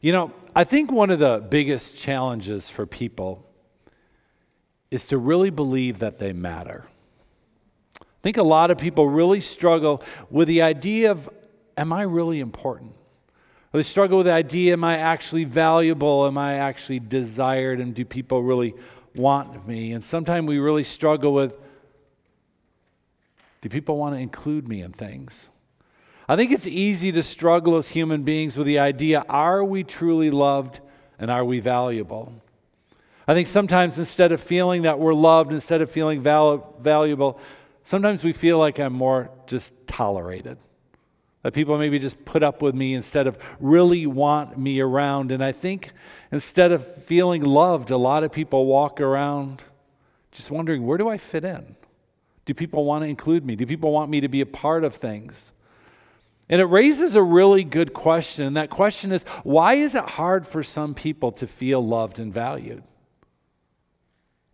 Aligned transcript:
You 0.00 0.12
know, 0.12 0.32
I 0.54 0.64
think 0.64 0.92
one 0.92 1.10
of 1.10 1.18
the 1.18 1.44
biggest 1.48 1.96
challenges 1.96 2.68
for 2.68 2.86
people 2.86 3.44
is 4.90 5.06
to 5.06 5.18
really 5.18 5.50
believe 5.50 5.98
that 5.98 6.18
they 6.18 6.32
matter. 6.32 6.84
I 8.00 8.04
think 8.22 8.36
a 8.36 8.42
lot 8.42 8.70
of 8.70 8.78
people 8.78 9.08
really 9.08 9.40
struggle 9.40 10.02
with 10.30 10.48
the 10.48 10.62
idea 10.62 11.10
of, 11.10 11.28
am 11.76 11.92
I 11.92 12.02
really 12.02 12.40
important? 12.40 12.92
Or 13.72 13.80
they 13.80 13.82
struggle 13.82 14.18
with 14.18 14.26
the 14.26 14.32
idea, 14.32 14.72
am 14.72 14.84
I 14.84 14.98
actually 14.98 15.44
valuable? 15.44 16.26
Am 16.26 16.38
I 16.38 16.54
actually 16.54 17.00
desired? 17.00 17.80
And 17.80 17.94
do 17.94 18.04
people 18.04 18.42
really 18.42 18.74
want 19.14 19.66
me? 19.66 19.92
And 19.92 20.04
sometimes 20.04 20.46
we 20.46 20.58
really 20.58 20.84
struggle 20.84 21.32
with, 21.34 21.52
do 23.60 23.68
people 23.68 23.96
want 23.96 24.14
to 24.14 24.20
include 24.20 24.68
me 24.68 24.82
in 24.82 24.92
things? 24.92 25.48
I 26.28 26.36
think 26.36 26.50
it's 26.50 26.66
easy 26.66 27.12
to 27.12 27.22
struggle 27.22 27.76
as 27.76 27.86
human 27.86 28.22
beings 28.22 28.56
with 28.56 28.66
the 28.66 28.80
idea 28.80 29.24
are 29.28 29.64
we 29.64 29.84
truly 29.84 30.30
loved 30.30 30.80
and 31.18 31.30
are 31.30 31.44
we 31.44 31.60
valuable? 31.60 32.32
I 33.28 33.34
think 33.34 33.48
sometimes 33.48 33.98
instead 33.98 34.32
of 34.32 34.40
feeling 34.40 34.82
that 34.82 34.98
we're 34.98 35.14
loved, 35.14 35.52
instead 35.52 35.82
of 35.82 35.90
feeling 35.90 36.22
val- 36.22 36.74
valuable, 36.80 37.40
sometimes 37.82 38.22
we 38.22 38.32
feel 38.32 38.58
like 38.58 38.78
I'm 38.78 38.92
more 38.92 39.30
just 39.46 39.72
tolerated. 39.86 40.58
That 41.42 41.54
people 41.54 41.78
maybe 41.78 41.98
just 41.98 42.24
put 42.24 42.42
up 42.42 42.60
with 42.60 42.74
me 42.74 42.94
instead 42.94 43.28
of 43.28 43.38
really 43.60 44.06
want 44.06 44.58
me 44.58 44.80
around. 44.80 45.30
And 45.30 45.42
I 45.44 45.52
think 45.52 45.92
instead 46.32 46.72
of 46.72 47.04
feeling 47.04 47.42
loved, 47.42 47.90
a 47.90 47.96
lot 47.96 48.24
of 48.24 48.32
people 48.32 48.66
walk 48.66 49.00
around 49.00 49.62
just 50.32 50.50
wondering, 50.50 50.84
where 50.86 50.98
do 50.98 51.08
I 51.08 51.18
fit 51.18 51.44
in? 51.44 51.76
Do 52.44 52.54
people 52.54 52.84
want 52.84 53.02
to 53.02 53.08
include 53.08 53.44
me? 53.44 53.56
Do 53.56 53.64
people 53.66 53.92
want 53.92 54.10
me 54.10 54.20
to 54.20 54.28
be 54.28 54.40
a 54.40 54.46
part 54.46 54.84
of 54.84 54.96
things? 54.96 55.52
And 56.48 56.60
it 56.60 56.66
raises 56.66 57.14
a 57.14 57.22
really 57.22 57.64
good 57.64 57.92
question. 57.92 58.44
And 58.46 58.56
that 58.56 58.70
question 58.70 59.12
is 59.12 59.24
why 59.42 59.74
is 59.74 59.94
it 59.94 60.04
hard 60.04 60.46
for 60.46 60.62
some 60.62 60.94
people 60.94 61.32
to 61.32 61.46
feel 61.46 61.86
loved 61.86 62.18
and 62.18 62.32
valued? 62.32 62.82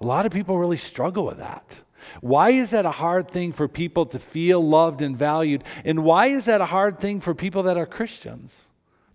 A 0.01 0.07
lot 0.07 0.27
of 0.27 0.33
people 0.33 0.59
really 0.59 0.79
struggle 0.79 1.27
with 1.27 1.39
that. 1.39 1.65
Why 2.21 2.51
is 2.51 2.71
that 2.71 2.87
a 2.87 2.91
hard 2.91 3.31
thing 3.31 3.53
for 3.53 3.69
people 3.69 4.07
to 4.07 4.19
feel 4.19 4.67
loved 4.67 5.03
and 5.03 5.17
valued? 5.17 5.65
And 5.85 6.03
why 6.03 6.29
is 6.29 6.47
that 6.47 6.61
a 6.61 6.67
hard 6.67 6.99
thing 6.99 7.21
for 7.21 7.35
people 7.35 7.65
that 7.65 7.79
are 7.79 7.87
Christians? 7.87 8.55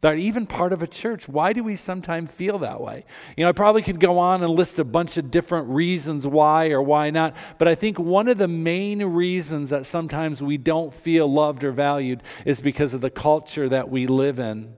That 0.02 0.14
are 0.14 0.18
even 0.18 0.46
part 0.46 0.74
of 0.74 0.84
a 0.84 0.88
church. 0.88 1.28
Why 1.28 1.54
do 1.54 1.64
we 1.64 1.76
sometimes 1.76 2.30
feel 2.32 2.60
that 2.60 2.80
way? 2.80 3.04
You 3.36 3.44
know, 3.44 3.50
I 3.50 3.54
probably 3.54 3.82
could 3.82 4.00
go 4.00 4.20
on 4.20 4.44
and 4.44 4.54
list 4.54 4.78
a 4.78 4.84
bunch 4.84 5.18
of 5.18 5.32
different 5.32 5.70
reasons 5.70 6.28
why 6.28 6.70
or 6.70 6.84
why 6.84 7.10
not, 7.10 7.36
but 7.58 7.68
I 7.68 7.74
think 7.74 7.98
one 7.98 8.28
of 8.28 8.38
the 8.38 8.48
main 8.48 9.04
reasons 9.04 9.72
that 9.72 9.88
sometimes 9.88 10.42
we 10.42 10.58
don't 10.58 10.94
feel 10.94 11.32
loved 11.32 11.64
or 11.64 11.72
valued 11.72 12.22
is 12.46 12.62
because 12.62 12.94
of 12.94 13.02
the 13.02 13.10
culture 13.10 13.68
that 13.70 13.90
we 13.90 14.06
live 14.06 14.38
in. 14.38 14.76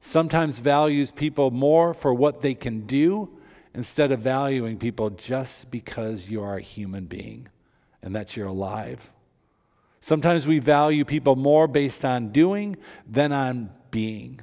Sometimes 0.00 0.58
values 0.58 1.10
people 1.10 1.50
more 1.50 1.92
for 1.92 2.14
what 2.14 2.40
they 2.40 2.54
can 2.54 2.86
do 2.86 3.28
instead 3.74 4.10
of 4.10 4.20
valuing 4.20 4.78
people 4.78 5.10
just 5.10 5.70
because 5.70 6.28
you 6.28 6.42
are 6.42 6.56
a 6.56 6.62
human 6.62 7.04
being 7.04 7.46
and 8.02 8.14
that 8.14 8.36
you're 8.36 8.46
alive. 8.46 9.00
Sometimes 10.00 10.46
we 10.46 10.58
value 10.58 11.04
people 11.04 11.36
more 11.36 11.68
based 11.68 12.04
on 12.04 12.32
doing 12.32 12.76
than 13.06 13.32
on 13.32 13.70
being. 13.90 14.40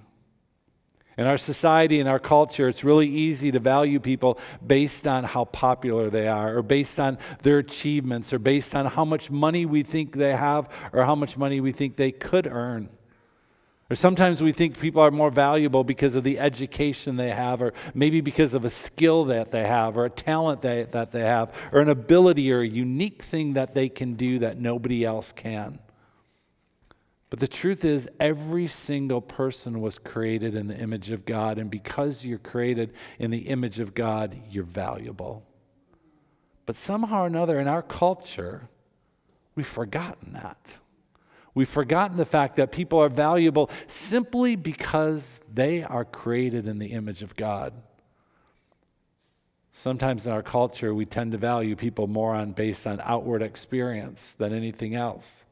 In 1.18 1.26
our 1.26 1.40
society, 1.40 2.00
in 2.00 2.06
our 2.06 2.20
culture, 2.20 2.68
it's 2.68 2.84
really 2.84 3.08
easy 3.08 3.52
to 3.52 3.60
value 3.60 4.00
people 4.00 4.38
based 4.66 5.08
on 5.08 5.24
how 5.24 5.46
popular 5.46 6.12
they 6.12 6.28
are, 6.28 6.56
or 6.56 6.62
based 6.62 7.00
on 7.00 7.18
their 7.42 7.58
achievements, 7.58 8.32
or 8.32 8.38
based 8.38 8.76
on 8.76 8.86
how 8.86 9.04
much 9.04 9.32
money 9.32 9.66
we 9.66 9.82
think 9.82 10.16
they 10.16 10.36
have, 10.36 10.70
or 10.94 11.04
how 11.04 11.16
much 11.16 11.36
money 11.36 11.60
we 11.60 11.72
think 11.72 11.96
they 11.96 12.12
could 12.12 12.46
earn. 12.46 12.88
Or 13.90 13.96
sometimes 13.96 14.44
we 14.44 14.52
think 14.52 14.80
people 14.80 15.02
are 15.02 15.12
more 15.12 15.32
valuable 15.32 15.86
because 15.86 16.16
of 16.16 16.26
the 16.26 16.40
education 16.40 17.16
they 17.16 17.32
have, 17.32 17.62
or 17.62 17.74
maybe 17.94 18.20
because 18.20 18.54
of 18.54 18.66
a 18.66 18.70
skill 18.70 19.26
that 19.26 19.52
they 19.52 19.66
have, 19.66 19.98
or 19.98 20.06
a 20.06 20.10
talent 20.10 20.62
they, 20.62 20.88
that 20.92 21.12
they 21.12 21.22
have, 21.22 21.54
or 21.72 21.80
an 21.80 21.90
ability 21.90 22.52
or 22.52 22.60
a 22.60 22.68
unique 22.68 23.24
thing 23.24 23.54
that 23.54 23.74
they 23.74 23.88
can 23.88 24.16
do 24.16 24.40
that 24.40 24.60
nobody 24.60 25.06
else 25.06 25.32
can. 25.32 25.80
But 27.30 27.40
the 27.40 27.48
truth 27.48 27.86
is, 27.86 28.08
every 28.20 28.68
single 28.68 29.22
person 29.22 29.80
was 29.82 29.98
created 29.98 30.56
in 30.56 30.68
the 30.68 30.78
image 30.78 31.12
of 31.12 31.26
God, 31.26 31.58
and 31.58 31.70
because 31.70 32.26
you're 32.26 32.40
created 32.40 32.94
in 33.20 33.32
the 33.32 33.48
image 33.48 33.80
of 33.80 33.94
God, 33.94 34.38
you're 34.50 34.64
valuable. 34.66 35.44
But 36.66 36.78
somehow 36.78 37.24
or 37.24 37.28
another, 37.28 37.60
in 37.60 37.70
our 37.70 37.82
culture, 37.82 38.68
we've 39.56 39.68
forgotten 39.68 40.34
that. 40.34 40.58
We've 41.58 41.68
forgotten 41.68 42.18
the 42.18 42.26
fact 42.26 42.58
that 42.58 42.72
people 42.72 43.00
are 43.00 43.10
valuable 43.10 43.72
simply 43.88 44.56
because 44.56 45.28
they 45.52 45.82
are 45.82 46.06
created 46.06 46.68
in 46.68 46.78
the 46.78 46.92
image 46.92 47.24
of 47.24 47.36
God. 47.36 47.74
Sometimes 49.72 50.28
in 50.28 50.34
our 50.34 50.44
culture, 50.44 50.94
we 50.94 51.08
tend 51.08 51.32
to 51.32 51.40
value 51.40 51.76
people 51.76 52.06
more 52.06 52.36
on 52.36 52.52
based 52.52 52.86
on 52.86 53.02
outward 53.04 53.42
experience 53.42 54.36
than 54.38 54.54
anything 54.54 54.94
else. 54.94 55.46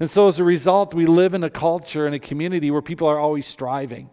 And 0.00 0.08
so 0.08 0.26
as 0.26 0.38
a 0.38 0.44
result, 0.44 0.94
we 0.94 1.04
live 1.04 1.34
in 1.34 1.44
a 1.44 1.50
culture 1.50 2.06
and 2.06 2.14
a 2.14 2.18
community 2.18 2.70
where 2.70 2.80
people 2.80 3.06
are 3.06 3.20
always 3.20 3.46
striving. 3.46 4.08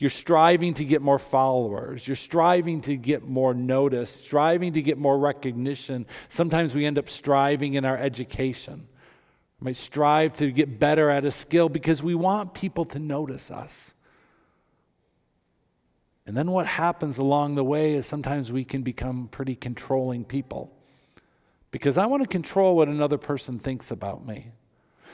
You're 0.00 0.10
striving 0.10 0.74
to 0.74 0.84
get 0.84 1.02
more 1.02 1.20
followers. 1.20 2.04
You're 2.04 2.16
striving 2.16 2.80
to 2.80 2.96
get 2.96 3.22
more 3.22 3.54
notice, 3.54 4.10
striving 4.10 4.72
to 4.72 4.82
get 4.82 4.98
more 4.98 5.20
recognition. 5.20 6.04
Sometimes 6.30 6.74
we 6.74 6.84
end 6.84 6.98
up 6.98 7.08
striving 7.08 7.74
in 7.74 7.84
our 7.84 7.96
education. 7.96 8.88
Might 9.60 9.76
strive 9.76 10.36
to 10.38 10.50
get 10.50 10.78
better 10.78 11.10
at 11.10 11.24
a 11.24 11.32
skill 11.32 11.68
because 11.68 12.02
we 12.02 12.14
want 12.14 12.54
people 12.54 12.86
to 12.86 12.98
notice 12.98 13.50
us. 13.50 13.92
And 16.26 16.36
then 16.36 16.50
what 16.50 16.66
happens 16.66 17.18
along 17.18 17.56
the 17.56 17.64
way 17.64 17.94
is 17.94 18.06
sometimes 18.06 18.50
we 18.50 18.64
can 18.64 18.82
become 18.82 19.28
pretty 19.28 19.56
controlling 19.56 20.24
people 20.24 20.72
because 21.70 21.98
I 21.98 22.06
want 22.06 22.22
to 22.22 22.28
control 22.28 22.76
what 22.76 22.88
another 22.88 23.18
person 23.18 23.58
thinks 23.58 23.90
about 23.90 24.26
me. 24.26 24.50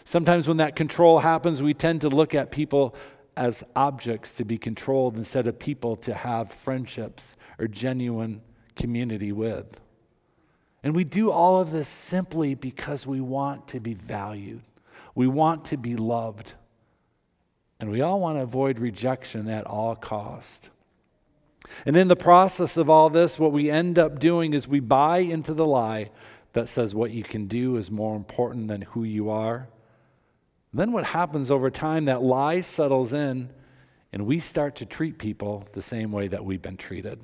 Sometimes 0.04 0.46
when 0.46 0.58
that 0.58 0.76
control 0.76 1.18
happens, 1.18 1.62
we 1.62 1.74
tend 1.74 2.02
to 2.02 2.08
look 2.08 2.34
at 2.34 2.50
people 2.50 2.94
as 3.36 3.62
objects 3.74 4.30
to 4.32 4.44
be 4.44 4.56
controlled 4.56 5.16
instead 5.16 5.46
of 5.46 5.58
people 5.58 5.96
to 5.96 6.14
have 6.14 6.52
friendships 6.64 7.34
or 7.58 7.66
genuine 7.66 8.40
community 8.74 9.32
with. 9.32 9.66
And 10.82 10.94
we 10.94 11.04
do 11.04 11.30
all 11.30 11.60
of 11.60 11.72
this 11.72 11.88
simply 11.88 12.54
because 12.54 13.06
we 13.06 13.20
want 13.20 13.68
to 13.68 13.80
be 13.80 13.94
valued. 13.94 14.62
We 15.14 15.26
want 15.26 15.64
to 15.66 15.76
be 15.76 15.96
loved. 15.96 16.52
And 17.80 17.90
we 17.90 18.02
all 18.02 18.20
want 18.20 18.38
to 18.38 18.42
avoid 18.42 18.78
rejection 18.78 19.48
at 19.48 19.66
all 19.66 19.96
cost. 19.96 20.70
And 21.84 21.96
in 21.96 22.08
the 22.08 22.16
process 22.16 22.76
of 22.76 22.88
all 22.88 23.10
this, 23.10 23.38
what 23.38 23.52
we 23.52 23.70
end 23.70 23.98
up 23.98 24.18
doing 24.18 24.54
is 24.54 24.68
we 24.68 24.80
buy 24.80 25.18
into 25.18 25.52
the 25.52 25.66
lie 25.66 26.10
that 26.52 26.68
says 26.68 26.94
what 26.94 27.10
you 27.10 27.22
can 27.22 27.46
do 27.46 27.76
is 27.76 27.90
more 27.90 28.16
important 28.16 28.68
than 28.68 28.82
who 28.82 29.04
you 29.04 29.30
are. 29.30 29.68
Then 30.72 30.92
what 30.92 31.04
happens 31.04 31.50
over 31.50 31.70
time, 31.70 32.06
that 32.06 32.22
lie 32.22 32.60
settles 32.60 33.12
in, 33.12 33.50
and 34.12 34.26
we 34.26 34.40
start 34.40 34.76
to 34.76 34.86
treat 34.86 35.18
people 35.18 35.66
the 35.72 35.82
same 35.82 36.12
way 36.12 36.28
that 36.28 36.44
we've 36.44 36.62
been 36.62 36.76
treated. 36.76 37.20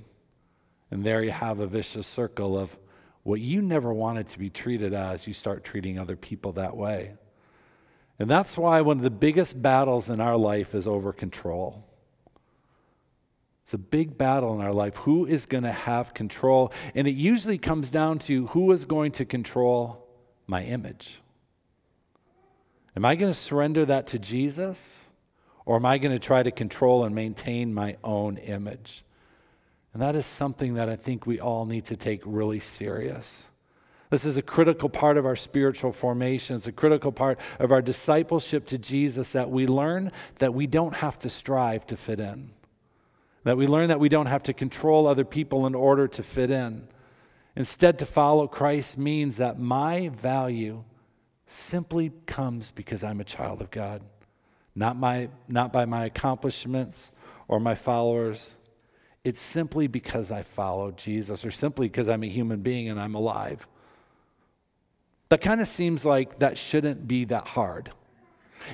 And 0.91 1.03
there 1.05 1.23
you 1.23 1.31
have 1.31 1.61
a 1.61 1.67
vicious 1.67 2.07
circle 2.07 2.59
of 2.59 2.77
what 3.23 3.41
you 3.41 3.63
never 3.63 3.93
wanted 3.93 4.29
to 4.29 4.39
be 4.39 4.51
treated 4.51 4.95
as, 4.95 5.27
you 5.27 5.35
start 5.35 5.65
treating 5.65 5.99
other 5.99 6.17
people 6.17 6.53
that 6.53 6.77
way. 6.77 7.15
And 8.19 8.31
that's 8.31 8.59
why 8.59 8.81
one 8.81 8.99
of 8.99 9.03
the 9.03 9.11
biggest 9.11 9.61
battles 9.61 10.11
in 10.11 10.21
our 10.21 10.37
life 10.37 10.75
is 10.75 10.87
over 10.87 11.13
control. 11.13 11.85
It's 13.65 13.75
a 13.75 13.79
big 13.79 14.19
battle 14.19 14.55
in 14.55 14.61
our 14.61 14.73
life. 14.73 14.97
Who 14.97 15.27
is 15.27 15.47
going 15.47 15.65
to 15.65 15.73
have 15.73 16.15
control? 16.15 16.73
And 16.95 17.07
it 17.07 17.15
usually 17.15 17.59
comes 17.59 17.91
down 17.91 18.19
to 18.21 18.47
who 18.49 18.71
is 18.73 18.85
going 18.85 19.13
to 19.13 19.25
control 19.25 20.07
my 20.47 20.65
image. 20.65 21.21
Am 22.97 23.05
I 23.05 23.15
going 23.15 23.33
to 23.33 23.39
surrender 23.39 23.87
that 23.87 24.09
to 24.09 24.19
Jesus? 24.19 24.95
Or 25.65 25.77
am 25.77 25.87
I 25.87 25.99
going 25.99 26.13
to 26.13 26.19
try 26.19 26.43
to 26.43 26.51
control 26.51 27.05
and 27.05 27.15
maintain 27.15 27.73
my 27.73 27.97
own 28.03 28.37
image? 28.37 29.05
And 29.93 30.03
that 30.03 30.17
is 30.17 30.25
something 30.25 30.75
that 30.75 30.89
I 30.89 30.97
think 30.97 31.27
we 31.27 31.41
all 31.41 31.67
need 31.67 31.87
to 31.87 31.97
take 31.97 32.23
really 32.25 32.61
serious. 32.61 33.45
This 34.11 34.25
is 34.25 34.37
a 34.37 34.43
critical 34.43 34.89
part 34.89 35.17
of 35.17 35.25
our 35.25 35.37
spiritual 35.37 35.93
formation. 35.93 36.57
It's 36.57 36.67
a 36.67 36.73
critical 36.73 37.13
part 37.13 37.39
of 37.59 37.73
our 37.73 37.81
discipleship 37.81 38.67
to 38.67 38.79
Jesus 38.79 39.33
that 39.33 39.51
we 39.51 39.67
learn 39.67 40.13
that 40.39 40.53
we 40.53 40.67
don't 40.67 40.95
have 40.95 41.19
to 41.21 41.31
strive 41.31 41.87
to 41.87 41.97
fit 41.97 42.21
in. 42.21 42.51
That 43.45 43.57
we 43.57 43.67
learn 43.67 43.89
that 43.89 44.01
we 44.01 44.09
don't 44.09 44.27
have 44.27 44.43
to 44.45 44.53
control 44.53 45.07
other 45.07 45.25
people 45.25 45.67
in 45.67 45.75
order 45.75 46.07
to 46.09 46.23
fit 46.23 46.51
in. 46.51 46.87
Instead, 47.57 47.99
to 47.99 48.07
follow 48.07 48.47
Christ 48.47 48.97
means 48.97 49.37
that 49.37 49.59
my 49.59 50.09
value 50.09 50.85
simply 51.47 52.13
comes 52.27 52.71
because 52.71 53.03
I'm 53.03 53.21
a 53.21 53.25
child 53.25 53.61
of 53.61 53.71
God, 53.71 54.03
not, 54.75 54.97
my, 54.97 55.29
not 55.49 55.73
by 55.73 55.85
my 55.85 56.07
accomplishments 56.07 57.11
or 57.49 57.61
my 57.61 57.75
followers 57.75 58.57
it's 59.25 59.41
simply 59.41 59.87
because 59.87 60.31
I 60.31 60.43
follow 60.43 60.91
Jesus 60.93 61.45
or 61.45 61.51
simply 61.51 61.89
because 61.89 62.09
I'm 62.09 62.25
a 62.25 62.29
human 62.29 62.61
being 62.61 62.89
and 62.89 63.01
I'm 63.01 63.15
alive. 63.15 63.67
That 65.29 65.41
kind 65.41 65.61
of 65.61 65.69
seems 65.69 66.05
like 66.05 66.41
that 66.41 66.59
shouldn't 66.59 67.07
be 67.07 67.25
that 67.27 67.47
hard. 67.47 67.93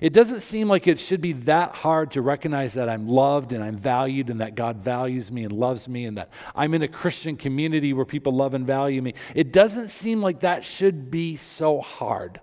It 0.01 0.13
doesn't 0.13 0.41
seem 0.41 0.69
like 0.69 0.87
it 0.87 1.01
should 1.01 1.21
be 1.21 1.33
that 1.33 1.75
hard 1.75 2.11
to 2.13 2.23
recognize 2.23 2.75
that 2.75 2.89
I'm 2.89 3.09
loved 3.09 3.53
and 3.53 3.63
I'm 3.63 3.77
valued 3.77 4.29
and 4.31 4.41
that 4.41 4.55
God 4.55 4.77
values 4.77 5.31
me 5.33 5.45
and 5.45 5.53
loves 5.53 5.89
me 5.89 6.05
and 6.07 6.17
that 6.19 6.31
I'm 6.55 6.75
in 6.75 6.83
a 6.83 6.89
Christian 6.89 7.37
community 7.37 7.93
where 7.93 8.05
people 8.05 8.35
love 8.35 8.55
and 8.55 8.67
value 8.67 9.01
me. 9.01 9.15
It 9.35 9.53
doesn't 9.53 9.89
seem 9.89 10.21
like 10.21 10.41
that 10.41 10.65
should 10.65 11.11
be 11.11 11.37
so 11.37 11.81
hard. 11.81 12.41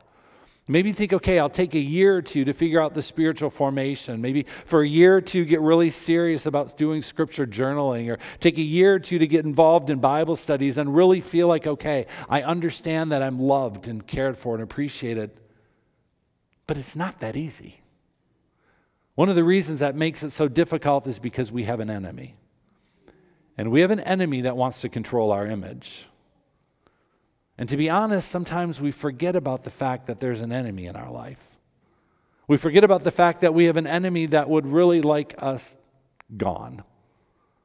Maybe 0.67 0.94
think, 0.94 1.13
okay, 1.13 1.38
I'll 1.38 1.50
take 1.50 1.75
a 1.75 1.79
year 1.79 2.17
or 2.17 2.21
two 2.23 2.44
to 2.44 2.53
figure 2.53 2.81
out 2.81 2.95
the 2.95 3.01
spiritual 3.01 3.51
formation. 3.51 4.19
Maybe 4.19 4.47
for 4.65 4.81
a 4.81 4.88
year 4.88 5.15
or 5.15 5.21
two, 5.21 5.45
get 5.45 5.62
really 5.62 5.91
serious 5.91 6.47
about 6.47 6.75
doing 6.75 7.03
scripture 7.03 7.45
journaling, 7.45 8.09
or 8.09 8.17
take 8.39 8.57
a 8.57 8.63
year 8.63 8.95
or 8.95 9.00
two 9.00 9.19
to 9.19 9.27
get 9.27 9.45
involved 9.45 9.91
in 9.91 10.00
Bible 10.00 10.35
studies 10.35 10.77
and 10.79 10.95
really 10.95 11.21
feel 11.21 11.47
like, 11.47 11.67
okay, 11.67 12.07
I 12.29 12.41
understand 12.41 13.12
that 13.12 13.21
I'm 13.21 13.39
loved 13.39 13.88
and 13.88 14.06
cared 14.07 14.39
for 14.39 14.56
and 14.56 14.63
appreciated. 14.63 15.29
But 16.65 16.77
it's 16.77 16.95
not 16.95 17.19
that 17.19 17.38
easy. 17.38 17.79
One 19.13 19.29
of 19.29 19.35
the 19.35 19.44
reasons 19.44 19.81
that 19.81 19.95
makes 19.95 20.23
it 20.23 20.33
so 20.33 20.47
difficult 20.47 21.06
is 21.06 21.19
because 21.19 21.51
we 21.51 21.65
have 21.65 21.79
an 21.79 21.91
enemy. 21.91 22.33
And 23.56 23.69
we 23.69 23.81
have 23.81 23.91
an 23.91 24.00
enemy 24.00 24.41
that 24.41 24.57
wants 24.57 24.81
to 24.81 24.89
control 24.89 25.31
our 25.31 25.45
image. 25.45 26.07
And 27.57 27.69
to 27.69 27.77
be 27.77 27.89
honest, 27.89 28.29
sometimes 28.29 28.81
we 28.81 28.91
forget 28.91 29.35
about 29.35 29.63
the 29.63 29.69
fact 29.69 30.07
that 30.07 30.19
there's 30.19 30.41
an 30.41 30.51
enemy 30.51 30.87
in 30.87 30.95
our 30.95 31.09
life. 31.09 31.39
We 32.47 32.57
forget 32.57 32.83
about 32.83 33.03
the 33.03 33.11
fact 33.11 33.41
that 33.41 33.53
we 33.53 33.65
have 33.65 33.77
an 33.77 33.87
enemy 33.87 34.27
that 34.27 34.49
would 34.49 34.67
really 34.67 35.01
like 35.01 35.35
us 35.39 35.63
gone, 36.37 36.83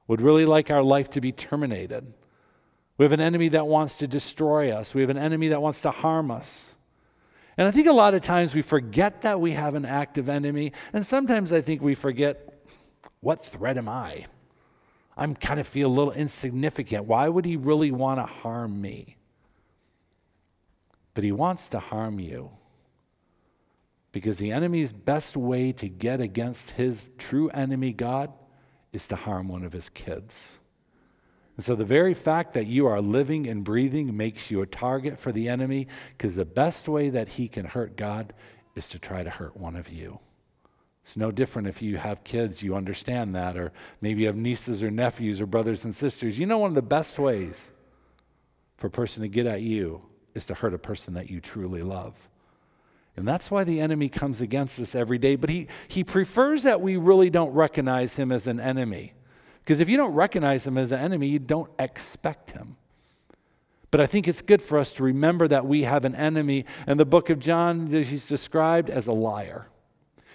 would 0.06 0.20
really 0.20 0.46
like 0.46 0.70
our 0.70 0.82
life 0.82 1.10
to 1.10 1.20
be 1.20 1.32
terminated. 1.32 2.12
We 2.96 3.04
have 3.04 3.12
an 3.12 3.20
enemy 3.20 3.48
that 3.50 3.66
wants 3.66 3.96
to 3.96 4.06
destroy 4.06 4.72
us, 4.72 4.94
we 4.94 5.00
have 5.00 5.10
an 5.10 5.19
enemy 5.19 5.48
that 5.48 5.60
wants 5.60 5.81
to 5.82 5.90
harm 5.90 6.31
us. 6.31 6.66
And 7.58 7.69
I 7.69 7.72
think 7.72 7.88
a 7.88 7.92
lot 7.92 8.14
of 8.14 8.22
times 8.22 8.54
we 8.54 8.62
forget 8.62 9.22
that 9.22 9.40
we 9.40 9.52
have 9.52 9.75
an 9.75 9.84
active 9.84 10.28
enemy, 10.28 10.72
and 10.92 11.04
sometimes 11.04 11.52
I 11.52 11.60
think 11.60 11.82
we 11.82 11.94
forget 11.94 12.54
what 13.20 13.44
threat 13.44 13.76
am 13.76 13.88
I? 13.88 14.26
I'm 15.16 15.34
kind 15.34 15.60
of 15.60 15.69
feel 15.69 15.88
a 15.88 15.92
little 15.92 16.12
insignificant. 16.12 17.04
Why 17.04 17.28
would 17.28 17.44
he 17.44 17.56
really 17.56 17.90
want 17.90 18.19
to 18.19 18.25
harm 18.25 18.81
me? 18.81 19.16
But 21.15 21.25
he 21.25 21.33
wants 21.33 21.69
to 21.71 21.79
harm 21.79 22.21
you. 22.21 22.51
Because 24.12 24.37
the 24.37 24.53
enemy's 24.53 24.93
best 24.93 25.37
way 25.37 25.73
to 25.73 25.89
get 25.89 26.21
against 26.21 26.71
his 26.71 27.05
true 27.19 27.49
enemy, 27.51 27.93
God, 27.93 28.33
is 28.93 29.07
to 29.09 29.17
harm 29.17 29.49
one 29.49 29.65
of 29.65 29.73
his 29.73 29.89
kids. 29.91 30.35
And 31.57 31.65
so 31.65 31.75
the 31.75 31.85
very 31.85 32.15
fact 32.15 32.55
that 32.55 32.67
you 32.67 32.87
are 32.87 33.01
living 33.01 33.47
and 33.47 33.62
breathing 33.62 34.17
makes 34.17 34.51
you 34.51 34.62
a 34.62 34.67
target 34.67 35.19
for 35.19 35.31
the 35.31 35.49
enemy 35.49 35.89
because 36.17 36.35
the 36.35 36.45
best 36.45 36.89
way 36.89 37.11
that 37.11 37.29
he 37.29 37.49
can 37.49 37.67
hurt 37.67 37.97
God 37.97 38.33
is 38.75 38.87
to 38.89 38.99
try 38.99 39.23
to 39.23 39.31
hurt 39.31 39.57
one 39.57 39.77
of 39.77 39.89
you. 39.89 40.19
It's 41.03 41.17
no 41.17 41.31
different 41.31 41.69
if 41.69 41.83
you 41.83 41.97
have 41.99 42.25
kids, 42.25 42.62
you 42.62 42.75
understand 42.75 43.35
that, 43.35 43.57
or 43.57 43.73
maybe 44.01 44.23
you 44.23 44.27
have 44.27 44.37
nieces 44.37 44.83
or 44.83 44.91
nephews 44.91 45.41
or 45.41 45.47
brothers 45.47 45.85
and 45.85 45.95
sisters. 45.95 46.39
You 46.39 46.47
know, 46.47 46.59
one 46.59 46.71
of 46.71 46.75
the 46.75 46.83
best 46.83 47.19
ways 47.19 47.69
for 48.77 48.87
a 48.89 48.91
person 48.91 49.23
to 49.23 49.29
get 49.29 49.47
at 49.47 49.62
you 49.62 50.03
is 50.35 50.44
to 50.47 50.55
hurt 50.55 50.75
a 50.75 50.79
person 50.79 51.15
that 51.15 51.31
you 51.31 51.41
truly 51.41 51.82
love. 51.82 52.15
And 53.17 53.27
that's 53.27 53.50
why 53.50 53.65
the 53.65 53.81
enemy 53.81 54.09
comes 54.09 54.41
against 54.41 54.79
us 54.81 54.94
every 54.94 55.19
day. 55.19 55.37
But 55.37 55.50
he, 55.50 55.67
he 55.88 56.05
prefers 56.05 56.62
that 56.62 56.81
we 56.81 56.97
really 56.97 57.31
don't 57.31 57.53
recognize 57.53 58.15
him 58.15 58.32
as 58.32 58.47
an 58.47 58.61
enemy. 58.61 59.12
Because 59.61 59.81
if 59.81 59.88
you 59.88 59.97
don't 59.97 60.15
recognize 60.15 60.67
him 60.67 60.79
as 60.79 60.93
an 60.93 61.00
enemy, 61.00 61.29
you 61.29 61.38
don't 61.38 61.71
expect 61.79 62.50
him. 62.53 62.77
But 63.91 64.00
I 64.00 64.06
think 64.06 64.29
it's 64.29 64.43
good 64.43 64.62
for 64.62 64.79
us 64.79 64.93
to 64.94 65.03
remember 65.03 65.49
that 65.49 65.67
we 65.67 65.82
have 65.82 66.05
an 66.05 66.15
enemy. 66.15 66.65
And 66.87 66.99
the 66.99 67.05
book 67.05 67.31
of 67.31 67.41
John, 67.41 67.88
he's 67.88 68.25
described 68.25 68.88
as 68.88 69.09
a 69.09 69.12
liar. 69.12 69.67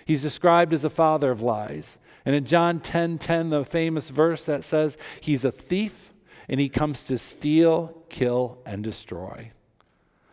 He's 0.06 0.22
described 0.22 0.74
as 0.74 0.84
a 0.84 0.90
father 0.90 1.32
of 1.32 1.42
lies. 1.42 1.98
And 2.26 2.36
in 2.36 2.46
John 2.46 2.80
10 2.80 3.20
10, 3.20 3.50
the 3.50 3.64
famous 3.64 4.10
verse 4.10 4.46
that 4.46 4.64
says, 4.64 4.98
He's 5.22 5.46
a 5.46 5.52
thief 5.52 6.12
and 6.50 6.60
he 6.60 6.70
comes 6.70 7.04
to 7.04 7.18
steal, 7.18 8.04
kill, 8.10 8.60
and 8.66 8.84
destroy. 8.84 9.52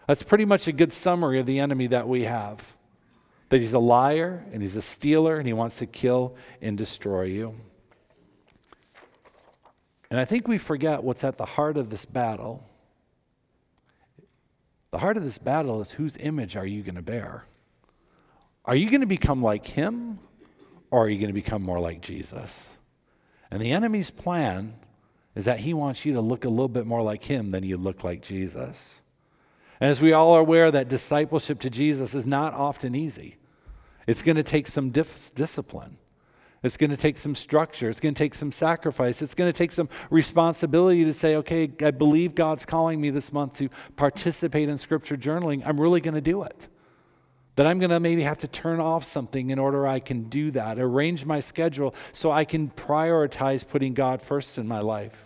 That's 0.06 0.22
pretty 0.22 0.44
much 0.44 0.68
a 0.68 0.72
good 0.72 0.92
summary 0.92 1.38
of 1.40 1.46
the 1.46 1.60
enemy 1.60 1.88
that 1.88 2.08
we 2.08 2.22
have. 2.22 2.60
That 3.50 3.60
he's 3.60 3.72
a 3.72 3.78
liar 3.78 4.44
and 4.52 4.62
he's 4.62 4.76
a 4.76 4.82
stealer 4.82 5.36
and 5.36 5.46
he 5.46 5.52
wants 5.52 5.78
to 5.78 5.86
kill 5.86 6.36
and 6.60 6.76
destroy 6.76 7.24
you. 7.24 7.54
And 10.10 10.20
I 10.20 10.24
think 10.24 10.46
we 10.46 10.58
forget 10.58 11.02
what's 11.02 11.24
at 11.24 11.38
the 11.38 11.46
heart 11.46 11.76
of 11.76 11.88
this 11.88 12.04
battle. 12.04 12.62
The 14.90 14.98
heart 14.98 15.16
of 15.16 15.24
this 15.24 15.38
battle 15.38 15.80
is 15.80 15.90
whose 15.90 16.16
image 16.20 16.56
are 16.56 16.66
you 16.66 16.82
going 16.82 16.96
to 16.96 17.02
bear? 17.02 17.46
Are 18.64 18.76
you 18.76 18.90
going 18.90 19.00
to 19.00 19.06
become 19.06 19.42
like 19.42 19.66
him 19.66 20.18
or 20.90 21.04
are 21.04 21.08
you 21.08 21.18
going 21.18 21.30
to 21.30 21.34
become 21.34 21.62
more 21.62 21.80
like 21.80 22.02
Jesus? 22.02 22.50
And 23.50 23.60
the 23.60 23.72
enemy's 23.72 24.10
plan 24.10 24.74
is 25.34 25.46
that 25.46 25.60
he 25.60 25.72
wants 25.72 26.04
you 26.04 26.14
to 26.14 26.20
look 26.20 26.44
a 26.44 26.48
little 26.48 26.68
bit 26.68 26.86
more 26.86 27.02
like 27.02 27.24
him 27.24 27.50
than 27.50 27.64
you 27.64 27.76
look 27.76 28.04
like 28.04 28.22
Jesus. 28.22 28.94
As 29.82 30.00
we 30.00 30.12
all 30.12 30.34
are 30.34 30.40
aware, 30.40 30.70
that 30.70 30.88
discipleship 30.88 31.58
to 31.62 31.68
Jesus 31.68 32.14
is 32.14 32.24
not 32.24 32.54
often 32.54 32.94
easy. 32.94 33.36
It's 34.06 34.22
going 34.22 34.36
to 34.36 34.44
take 34.44 34.68
some 34.68 34.90
dif- 34.90 35.34
discipline. 35.34 35.98
It's 36.62 36.76
going 36.76 36.90
to 36.90 36.96
take 36.96 37.16
some 37.16 37.34
structure. 37.34 37.90
It's 37.90 37.98
going 37.98 38.14
to 38.14 38.18
take 38.18 38.36
some 38.36 38.52
sacrifice. 38.52 39.20
It's 39.22 39.34
going 39.34 39.50
to 39.50 39.58
take 39.58 39.72
some 39.72 39.88
responsibility 40.08 41.04
to 41.04 41.12
say, 41.12 41.34
okay, 41.34 41.68
I 41.82 41.90
believe 41.90 42.36
God's 42.36 42.64
calling 42.64 43.00
me 43.00 43.10
this 43.10 43.32
month 43.32 43.58
to 43.58 43.70
participate 43.96 44.68
in 44.68 44.78
scripture 44.78 45.16
journaling. 45.16 45.66
I'm 45.66 45.80
really 45.80 46.00
going 46.00 46.14
to 46.14 46.20
do 46.20 46.44
it. 46.44 46.68
That 47.56 47.66
I'm 47.66 47.80
going 47.80 47.90
to 47.90 47.98
maybe 47.98 48.22
have 48.22 48.38
to 48.38 48.46
turn 48.46 48.78
off 48.78 49.04
something 49.04 49.50
in 49.50 49.58
order 49.58 49.84
I 49.88 49.98
can 49.98 50.28
do 50.28 50.52
that, 50.52 50.78
arrange 50.78 51.24
my 51.24 51.40
schedule 51.40 51.96
so 52.12 52.30
I 52.30 52.44
can 52.44 52.70
prioritize 52.70 53.66
putting 53.66 53.94
God 53.94 54.22
first 54.22 54.58
in 54.58 54.68
my 54.68 54.78
life. 54.78 55.16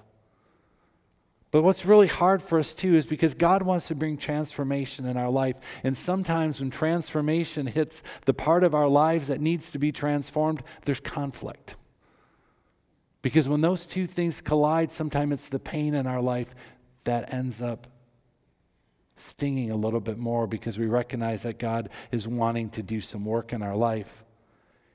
But 1.57 1.63
what's 1.63 1.87
really 1.87 2.07
hard 2.07 2.43
for 2.43 2.59
us 2.59 2.75
too 2.75 2.97
is 2.97 3.07
because 3.07 3.33
God 3.33 3.63
wants 3.63 3.87
to 3.87 3.95
bring 3.95 4.19
transformation 4.19 5.07
in 5.07 5.17
our 5.17 5.31
life. 5.31 5.57
And 5.85 5.97
sometimes 5.97 6.61
when 6.61 6.69
transformation 6.71 7.67
hits 7.67 8.03
the 8.27 8.35
part 8.35 8.63
of 8.63 8.75
our 8.75 8.87
lives 8.87 9.29
that 9.29 9.41
needs 9.41 9.71
to 9.71 9.79
be 9.79 9.91
transformed, 9.91 10.63
there's 10.85 11.01
conflict. 11.01 11.77
Because 13.23 13.49
when 13.49 13.63
those 13.63 13.87
two 13.87 14.07
things 14.07 14.43
collide, 14.43 14.93
sometimes 14.93 15.33
it's 15.33 15.49
the 15.49 15.59
pain 15.59 15.95
in 15.95 16.07
our 16.07 16.21
life 16.21 16.55
that 17.05 17.33
ends 17.33 17.63
up 17.63 17.87
stinging 19.17 19.71
a 19.71 19.77
little 19.77 20.01
bit 20.01 20.19
more 20.19 20.47
because 20.47 20.79
we 20.79 20.89
recognize 20.89 21.41
that 21.45 21.59
God 21.59 21.89
is 22.13 22.29
wanting 22.29 22.69
to 22.69 22.83
do 22.83 23.01
some 23.01 23.25
work 23.25 23.55
in 23.55 23.63
our 23.63 23.77
life. 23.77 24.25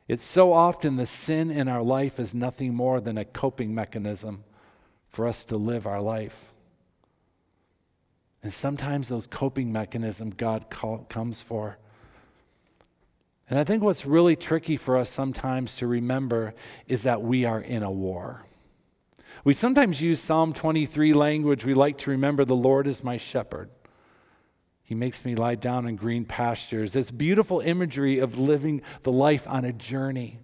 It's 0.08 0.27
so 0.27 0.53
often 0.53 0.96
the 0.96 1.08
sin 1.08 1.50
in 1.50 1.68
our 1.68 1.82
life 1.82 2.20
is 2.20 2.36
nothing 2.36 2.75
more 2.75 3.01
than 3.01 3.18
a 3.18 3.25
coping 3.25 3.74
mechanism 3.74 4.44
for 5.10 5.27
us 5.27 5.44
to 5.46 5.58
live 5.58 5.88
our 5.88 6.00
life. 6.00 6.50
And 8.43 8.53
sometimes 8.53 9.07
those 9.07 9.27
coping 9.27 9.71
mechanisms 9.71 10.33
God 10.38 10.69
call, 10.69 11.05
comes 11.10 11.41
for. 11.41 11.77
And 13.50 13.60
I 13.60 13.63
think 13.63 13.83
what's 13.83 14.05
really 14.05 14.36
tricky 14.36 14.77
for 14.77 14.98
us 14.98 15.10
sometimes 15.10 15.75
to 15.75 15.88
remember 15.88 16.53
is 16.88 17.03
that 17.03 17.21
we 17.21 17.45
are 17.45 17.60
in 17.60 17.83
a 17.83 17.91
war. 17.91 18.45
We 19.43 19.53
sometimes 19.53 20.01
use 20.01 20.21
Psalm 20.21 20.53
23 20.53 21.13
language. 21.13 21.65
We 21.65 21.74
like 21.74 21.98
to 22.00 22.12
remember 22.12 22.45
the 22.45 22.55
Lord 22.55 22.88
is 22.88 23.03
my 23.03 23.17
shepherd. 23.17 23.69
He 24.83 24.95
makes 24.95 25.24
me 25.25 25.36
lie 25.36 25.55
down 25.55 25.88
in 25.88 25.95
green 25.95 26.25
pastures. 26.25 26.93
This 26.93 27.12
beautiful 27.12 27.60
imagery 27.60 28.19
of 28.19 28.38
living 28.38 28.81
the 29.03 29.12
life 29.12 29.48
on 29.48 29.65
a 29.65 29.74
journey 29.74 30.39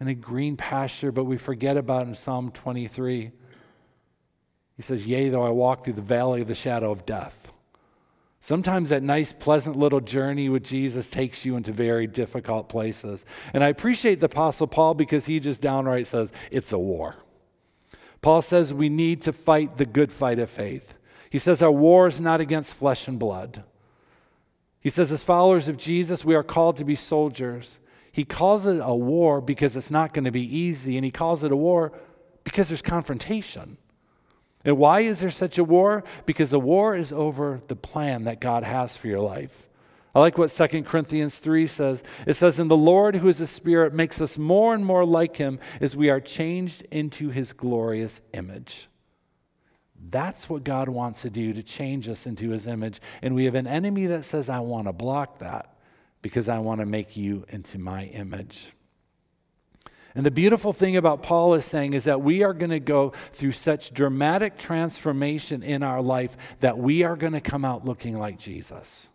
in 0.00 0.08
a 0.08 0.14
green 0.14 0.56
pasture, 0.56 1.12
but 1.12 1.24
we 1.24 1.36
forget 1.36 1.76
about 1.76 2.06
in 2.06 2.14
Psalm 2.14 2.50
23 2.52 3.32
he 4.76 4.82
says, 4.82 5.04
Yea, 5.04 5.28
though 5.28 5.44
I 5.44 5.50
walk 5.50 5.84
through 5.84 5.94
the 5.94 6.02
valley 6.02 6.40
of 6.40 6.48
the 6.48 6.54
shadow 6.54 6.90
of 6.90 7.06
death. 7.06 7.34
Sometimes 8.40 8.90
that 8.90 9.02
nice, 9.02 9.32
pleasant 9.32 9.76
little 9.76 10.00
journey 10.00 10.50
with 10.50 10.64
Jesus 10.64 11.06
takes 11.06 11.44
you 11.44 11.56
into 11.56 11.72
very 11.72 12.06
difficult 12.06 12.68
places. 12.68 13.24
And 13.54 13.64
I 13.64 13.68
appreciate 13.68 14.20
the 14.20 14.26
Apostle 14.26 14.66
Paul 14.66 14.94
because 14.94 15.24
he 15.24 15.40
just 15.40 15.62
downright 15.62 16.06
says, 16.06 16.30
It's 16.50 16.72
a 16.72 16.78
war. 16.78 17.14
Paul 18.20 18.42
says 18.42 18.72
we 18.72 18.88
need 18.88 19.22
to 19.22 19.32
fight 19.32 19.76
the 19.76 19.84
good 19.84 20.10
fight 20.10 20.38
of 20.38 20.48
faith. 20.48 20.94
He 21.28 21.38
says 21.38 21.60
our 21.60 21.70
war 21.70 22.06
is 22.06 22.20
not 22.20 22.40
against 22.40 22.72
flesh 22.72 23.06
and 23.06 23.18
blood. 23.18 23.62
He 24.80 24.88
says, 24.88 25.12
as 25.12 25.22
followers 25.22 25.68
of 25.68 25.76
Jesus, 25.76 26.24
we 26.24 26.34
are 26.34 26.42
called 26.42 26.78
to 26.78 26.84
be 26.84 26.94
soldiers. 26.94 27.78
He 28.12 28.24
calls 28.24 28.64
it 28.66 28.80
a 28.82 28.94
war 28.94 29.40
because 29.40 29.76
it's 29.76 29.90
not 29.90 30.14
going 30.14 30.24
to 30.24 30.30
be 30.30 30.56
easy, 30.56 30.96
and 30.96 31.04
he 31.04 31.10
calls 31.10 31.42
it 31.44 31.52
a 31.52 31.56
war 31.56 31.92
because 32.44 32.68
there's 32.68 32.80
confrontation. 32.80 33.76
And 34.64 34.78
why 34.78 35.00
is 35.00 35.20
there 35.20 35.30
such 35.30 35.58
a 35.58 35.64
war? 35.64 36.04
Because 36.26 36.50
the 36.50 36.60
war 36.60 36.96
is 36.96 37.12
over 37.12 37.60
the 37.68 37.76
plan 37.76 38.24
that 38.24 38.40
God 38.40 38.62
has 38.62 38.96
for 38.96 39.08
your 39.08 39.20
life. 39.20 39.52
I 40.14 40.20
like 40.20 40.38
what 40.38 40.52
2 40.52 40.84
Corinthians 40.84 41.36
3 41.38 41.66
says. 41.66 42.02
It 42.26 42.36
says, 42.36 42.58
And 42.58 42.70
the 42.70 42.76
Lord, 42.76 43.16
who 43.16 43.28
is 43.28 43.40
a 43.40 43.46
Spirit, 43.46 43.92
makes 43.92 44.20
us 44.20 44.38
more 44.38 44.72
and 44.74 44.86
more 44.86 45.04
like 45.04 45.36
him 45.36 45.58
as 45.80 45.96
we 45.96 46.08
are 46.08 46.20
changed 46.20 46.82
into 46.90 47.30
his 47.30 47.52
glorious 47.52 48.20
image. 48.32 48.88
That's 50.10 50.48
what 50.48 50.64
God 50.64 50.88
wants 50.88 51.22
to 51.22 51.30
do 51.30 51.52
to 51.52 51.62
change 51.62 52.08
us 52.08 52.26
into 52.26 52.50
his 52.50 52.66
image. 52.66 53.00
And 53.22 53.34
we 53.34 53.44
have 53.46 53.54
an 53.56 53.66
enemy 53.66 54.06
that 54.06 54.24
says, 54.24 54.48
I 54.48 54.60
want 54.60 54.86
to 54.86 54.92
block 54.92 55.38
that. 55.40 55.70
because 56.24 56.48
I 56.48 56.58
want 56.58 56.80
to 56.80 56.86
make 56.86 57.18
you 57.18 57.44
into 57.50 57.78
my 57.78 58.04
image. 58.04 58.68
And 60.14 60.24
the 60.24 60.30
beautiful 60.30 60.72
thing 60.72 60.96
about 60.96 61.22
Paul 61.24 61.54
is 61.54 61.64
saying 61.64 61.94
is 61.94 62.04
that 62.04 62.22
we 62.22 62.44
are 62.44 62.52
going 62.52 62.70
to 62.70 62.80
go 62.80 63.12
through 63.32 63.52
such 63.52 63.92
dramatic 63.92 64.56
transformation 64.56 65.62
in 65.62 65.82
our 65.82 66.00
life 66.00 66.36
that 66.60 66.78
we 66.78 67.02
are 67.02 67.16
going 67.16 67.32
to 67.32 67.40
come 67.40 67.64
out 67.64 67.84
looking 67.84 68.16
like 68.16 68.38
Jesus. 68.38 69.08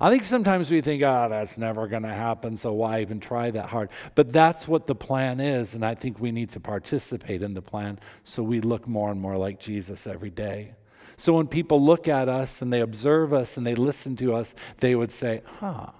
I 0.00 0.10
think 0.10 0.24
sometimes 0.24 0.70
we 0.70 0.80
think, 0.80 1.02
oh, 1.04 1.28
that's 1.30 1.56
never 1.56 1.86
going 1.86 2.02
to 2.02 2.08
happen, 2.08 2.56
so 2.56 2.72
why 2.72 3.02
even 3.02 3.20
try 3.20 3.52
that 3.52 3.66
hard? 3.66 3.88
But 4.16 4.32
that's 4.32 4.66
what 4.66 4.88
the 4.88 4.96
plan 4.96 5.38
is, 5.38 5.74
and 5.74 5.84
I 5.84 5.94
think 5.94 6.18
we 6.18 6.32
need 6.32 6.50
to 6.52 6.60
participate 6.60 7.40
in 7.40 7.54
the 7.54 7.62
plan 7.62 8.00
so 8.24 8.42
we 8.42 8.60
look 8.60 8.88
more 8.88 9.12
and 9.12 9.20
more 9.20 9.36
like 9.36 9.60
Jesus 9.60 10.08
every 10.08 10.30
day. 10.30 10.74
So 11.16 11.34
when 11.34 11.46
people 11.46 11.84
look 11.84 12.08
at 12.08 12.28
us 12.28 12.62
and 12.62 12.72
they 12.72 12.80
observe 12.80 13.32
us 13.32 13.56
and 13.56 13.64
they 13.64 13.76
listen 13.76 14.16
to 14.16 14.34
us, 14.34 14.54
they 14.80 14.96
would 14.96 15.12
say, 15.12 15.42
huh, 15.60 15.90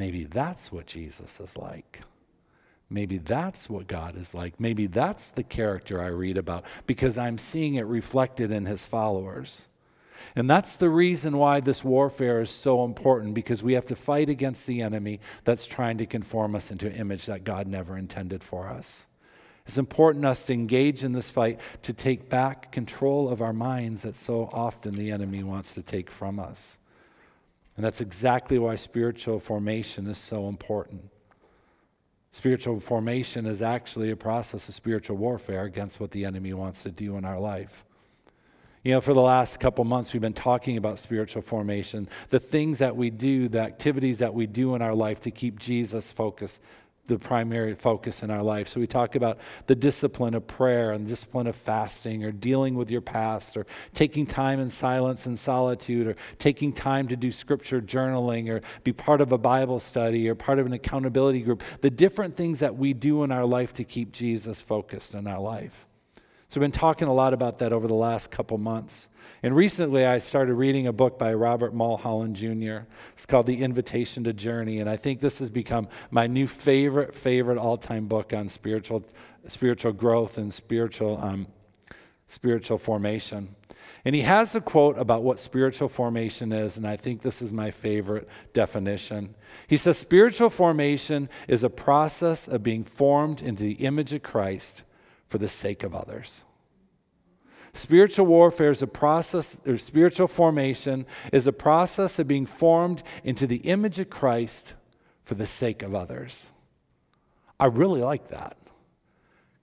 maybe 0.00 0.24
that's 0.24 0.72
what 0.72 0.86
Jesus 0.86 1.38
is 1.40 1.54
like. 1.58 2.00
Maybe 2.88 3.18
that's 3.18 3.68
what 3.68 3.86
God 3.86 4.16
is 4.16 4.32
like. 4.32 4.58
Maybe 4.58 4.86
that's 4.86 5.28
the 5.28 5.42
character 5.42 6.02
I 6.02 6.06
read 6.06 6.38
about 6.38 6.64
because 6.86 7.18
I'm 7.18 7.36
seeing 7.36 7.74
it 7.74 7.82
reflected 7.82 8.50
in 8.50 8.64
his 8.64 8.82
followers. 8.84 9.66
And 10.36 10.48
that's 10.48 10.76
the 10.76 10.88
reason 10.88 11.36
why 11.36 11.60
this 11.60 11.84
warfare 11.84 12.40
is 12.40 12.50
so 12.50 12.84
important 12.84 13.34
because 13.34 13.62
we 13.62 13.74
have 13.74 13.86
to 13.88 13.94
fight 13.94 14.30
against 14.30 14.64
the 14.64 14.80
enemy 14.80 15.20
that's 15.44 15.66
trying 15.66 15.98
to 15.98 16.06
conform 16.06 16.56
us 16.56 16.70
into 16.70 16.86
an 16.86 16.94
image 16.94 17.26
that 17.26 17.44
God 17.44 17.66
never 17.66 17.98
intended 17.98 18.42
for 18.42 18.68
us. 18.68 19.06
It's 19.66 19.76
important 19.76 20.24
us 20.24 20.42
to 20.44 20.54
engage 20.54 21.04
in 21.04 21.12
this 21.12 21.28
fight 21.28 21.60
to 21.82 21.92
take 21.92 22.30
back 22.30 22.72
control 22.72 23.28
of 23.28 23.42
our 23.42 23.52
minds 23.52 24.00
that 24.02 24.16
so 24.16 24.48
often 24.50 24.94
the 24.94 25.10
enemy 25.10 25.42
wants 25.42 25.74
to 25.74 25.82
take 25.82 26.10
from 26.10 26.40
us. 26.40 26.58
And 27.80 27.84
that's 27.86 28.02
exactly 28.02 28.58
why 28.58 28.74
spiritual 28.74 29.40
formation 29.40 30.06
is 30.06 30.18
so 30.18 30.50
important. 30.50 31.00
Spiritual 32.30 32.78
formation 32.78 33.46
is 33.46 33.62
actually 33.62 34.10
a 34.10 34.16
process 34.16 34.68
of 34.68 34.74
spiritual 34.74 35.16
warfare 35.16 35.62
against 35.62 35.98
what 35.98 36.10
the 36.10 36.26
enemy 36.26 36.52
wants 36.52 36.82
to 36.82 36.90
do 36.90 37.16
in 37.16 37.24
our 37.24 37.40
life. 37.40 37.86
You 38.84 38.92
know, 38.92 39.00
for 39.00 39.14
the 39.14 39.22
last 39.22 39.60
couple 39.60 39.82
months, 39.84 40.12
we've 40.12 40.20
been 40.20 40.34
talking 40.34 40.76
about 40.76 40.98
spiritual 40.98 41.40
formation, 41.40 42.06
the 42.28 42.38
things 42.38 42.76
that 42.76 42.94
we 42.94 43.08
do, 43.08 43.48
the 43.48 43.60
activities 43.60 44.18
that 44.18 44.34
we 44.34 44.46
do 44.46 44.74
in 44.74 44.82
our 44.82 44.94
life 44.94 45.22
to 45.22 45.30
keep 45.30 45.58
Jesus 45.58 46.12
focused 46.12 46.60
the 47.10 47.18
primary 47.18 47.74
focus 47.74 48.22
in 48.22 48.30
our 48.30 48.42
life. 48.42 48.68
So 48.68 48.80
we 48.80 48.86
talk 48.86 49.14
about 49.14 49.38
the 49.66 49.74
discipline 49.74 50.34
of 50.34 50.46
prayer 50.46 50.92
and 50.92 51.06
discipline 51.06 51.46
of 51.46 51.56
fasting 51.56 52.24
or 52.24 52.32
dealing 52.32 52.74
with 52.74 52.90
your 52.90 53.00
past 53.00 53.56
or 53.56 53.66
taking 53.94 54.26
time 54.26 54.60
in 54.60 54.70
silence 54.70 55.26
and 55.26 55.38
solitude 55.38 56.06
or 56.06 56.16
taking 56.38 56.72
time 56.72 57.08
to 57.08 57.16
do 57.16 57.30
scripture 57.32 57.80
journaling 57.80 58.48
or 58.48 58.62
be 58.84 58.92
part 58.92 59.20
of 59.20 59.32
a 59.32 59.38
Bible 59.38 59.80
study 59.80 60.28
or 60.28 60.34
part 60.34 60.58
of 60.58 60.66
an 60.66 60.72
accountability 60.72 61.40
group. 61.40 61.62
The 61.82 61.90
different 61.90 62.36
things 62.36 62.58
that 62.60 62.76
we 62.76 62.94
do 62.94 63.24
in 63.24 63.32
our 63.32 63.44
life 63.44 63.74
to 63.74 63.84
keep 63.84 64.12
Jesus 64.12 64.60
focused 64.60 65.14
in 65.14 65.26
our 65.26 65.40
life. 65.40 65.86
So 66.48 66.58
we've 66.58 66.72
been 66.72 66.80
talking 66.80 67.06
a 67.06 67.14
lot 67.14 67.32
about 67.32 67.58
that 67.58 67.72
over 67.72 67.86
the 67.86 67.94
last 67.94 68.30
couple 68.30 68.58
months. 68.58 69.08
And 69.42 69.56
recently, 69.56 70.04
I 70.04 70.18
started 70.18 70.54
reading 70.54 70.86
a 70.86 70.92
book 70.92 71.18
by 71.18 71.32
Robert 71.32 71.74
Mulholland 71.74 72.36
Jr. 72.36 72.80
It's 73.14 73.24
called 73.26 73.46
The 73.46 73.62
Invitation 73.62 74.22
to 74.24 74.34
Journey. 74.34 74.80
And 74.80 74.90
I 74.90 74.98
think 74.98 75.20
this 75.20 75.38
has 75.38 75.48
become 75.48 75.88
my 76.10 76.26
new 76.26 76.46
favorite, 76.46 77.14
favorite 77.14 77.56
all 77.56 77.78
time 77.78 78.06
book 78.06 78.34
on 78.34 78.50
spiritual, 78.50 79.02
spiritual 79.48 79.92
growth 79.92 80.36
and 80.36 80.52
spiritual, 80.52 81.18
um, 81.22 81.46
spiritual 82.28 82.76
formation. 82.76 83.54
And 84.04 84.14
he 84.14 84.22
has 84.22 84.54
a 84.54 84.60
quote 84.60 84.98
about 84.98 85.22
what 85.22 85.40
spiritual 85.40 85.88
formation 85.88 86.52
is, 86.52 86.76
and 86.76 86.86
I 86.86 86.96
think 86.96 87.20
this 87.20 87.42
is 87.42 87.52
my 87.52 87.70
favorite 87.70 88.28
definition. 88.54 89.34
He 89.68 89.76
says, 89.76 89.98
Spiritual 89.98 90.48
formation 90.48 91.28
is 91.48 91.64
a 91.64 91.70
process 91.70 92.48
of 92.48 92.62
being 92.62 92.84
formed 92.84 93.42
into 93.42 93.62
the 93.62 93.72
image 93.72 94.12
of 94.12 94.22
Christ 94.22 94.82
for 95.28 95.38
the 95.38 95.48
sake 95.48 95.82
of 95.82 95.94
others. 95.94 96.44
Spiritual 97.74 98.26
warfare 98.26 98.70
is 98.70 98.82
a 98.82 98.86
process, 98.86 99.56
or 99.66 99.78
spiritual 99.78 100.28
formation 100.28 101.06
is 101.32 101.46
a 101.46 101.52
process 101.52 102.18
of 102.18 102.26
being 102.26 102.46
formed 102.46 103.02
into 103.24 103.46
the 103.46 103.56
image 103.56 103.98
of 103.98 104.10
Christ 104.10 104.72
for 105.24 105.34
the 105.34 105.46
sake 105.46 105.82
of 105.82 105.94
others. 105.94 106.46
I 107.58 107.66
really 107.66 108.00
like 108.00 108.28
that. 108.28 108.56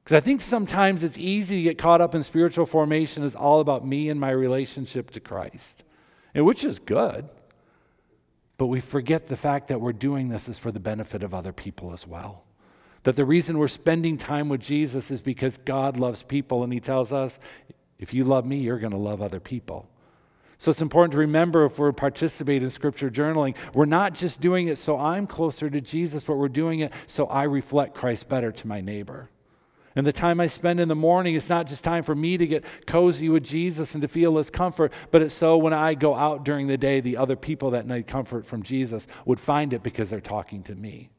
Because 0.04 0.16
I 0.16 0.22
think 0.22 0.40
sometimes 0.40 1.04
it's 1.04 1.18
easy 1.18 1.58
to 1.58 1.64
get 1.64 1.78
caught 1.78 2.00
up 2.00 2.16
in 2.16 2.24
spiritual 2.24 2.66
formation 2.66 3.24
is 3.24 3.36
all 3.36 3.60
about 3.60 3.86
me 3.86 4.10
and 4.10 4.18
my 4.18 4.30
relationship 4.30 5.12
to 5.12 5.20
Christ, 5.20 5.84
and 6.34 6.46
which 6.46 6.64
is 6.64 6.80
good. 6.80 7.28
But 8.58 8.68
we 8.68 8.80
forget 8.80 9.28
the 9.28 9.36
fact 9.36 9.68
that 9.68 9.82
we're 9.82 9.92
doing 9.92 10.30
this 10.30 10.48
is 10.48 10.58
for 10.58 10.72
the 10.72 10.80
benefit 10.80 11.24
of 11.24 11.34
other 11.34 11.52
people 11.52 11.92
as 11.92 12.08
well. 12.08 12.46
That 13.04 13.18
the 13.18 13.26
reason 13.26 13.58
we're 13.58 13.68
spending 13.68 14.18
time 14.18 14.48
with 14.48 14.62
Jesus 14.62 15.12
is 15.12 15.22
because 15.22 15.58
God 15.66 15.98
loves 15.98 16.24
people, 16.24 16.64
and 16.64 16.72
He 16.72 16.80
tells 16.80 17.12
us 17.12 17.38
if 18.00 18.14
you 18.14 18.24
love 18.24 18.46
me, 18.46 18.58
you're 18.58 18.80
going 18.80 18.92
to 18.92 18.98
love 18.98 19.22
other 19.22 19.40
people. 19.40 19.88
So 20.60 20.72
it's 20.72 20.82
important 20.82 21.12
to 21.12 21.20
remember 21.20 21.66
if 21.66 21.78
we're 21.78 21.92
participating 21.92 22.64
in 22.64 22.70
scripture 22.70 23.12
journaling, 23.12 23.56
we're 23.74 23.86
not 23.86 24.14
just 24.14 24.42
doing 24.42 24.70
it 24.70 24.78
so 24.78 24.98
I'm 24.98 25.28
closer 25.28 25.70
to 25.70 25.80
Jesus, 25.80 26.24
but 26.24 26.38
we're 26.38 26.48
doing 26.48 26.80
it 26.80 26.92
so 27.06 27.28
I 27.28 27.44
reflect 27.44 27.94
Christ 27.94 28.28
better 28.28 28.52
to 28.52 28.68
my 28.68 28.82
neighbor. 28.82 29.30
And 29.96 30.06
the 30.06 30.14
time 30.14 30.40
I 30.40 30.48
spend 30.48 30.80
in 30.80 30.88
the 30.88 30.96
morning 30.96 31.36
is 31.36 31.50
not 31.50 31.66
just 31.66 31.84
time 31.84 32.04
for 32.04 32.14
me 32.14 32.38
to 32.38 32.46
get 32.46 32.64
cozy 32.86 33.30
with 33.30 33.44
Jesus 33.44 33.94
and 33.94 34.02
to 34.04 34.08
feel 34.08 34.38
his 34.38 34.50
comfort, 34.50 34.94
but 35.10 35.24
it's 35.24 35.34
so 35.34 35.58
when 35.58 35.74
I 35.74 35.96
go 35.96 36.14
out 36.14 36.44
during 36.44 36.68
the 36.68 36.78
day, 36.78 37.02
the 37.02 37.18
other 37.18 37.36
people 37.36 37.72
that 37.72 37.88
need 37.88 38.06
comfort 38.06 38.46
from 38.46 38.62
Jesus 38.62 39.08
would 39.26 39.40
find 39.40 39.74
it 39.74 39.82
because 39.82 40.10
they're 40.10 40.22
talking 40.22 40.62
to 40.64 40.76
me. 40.76 41.10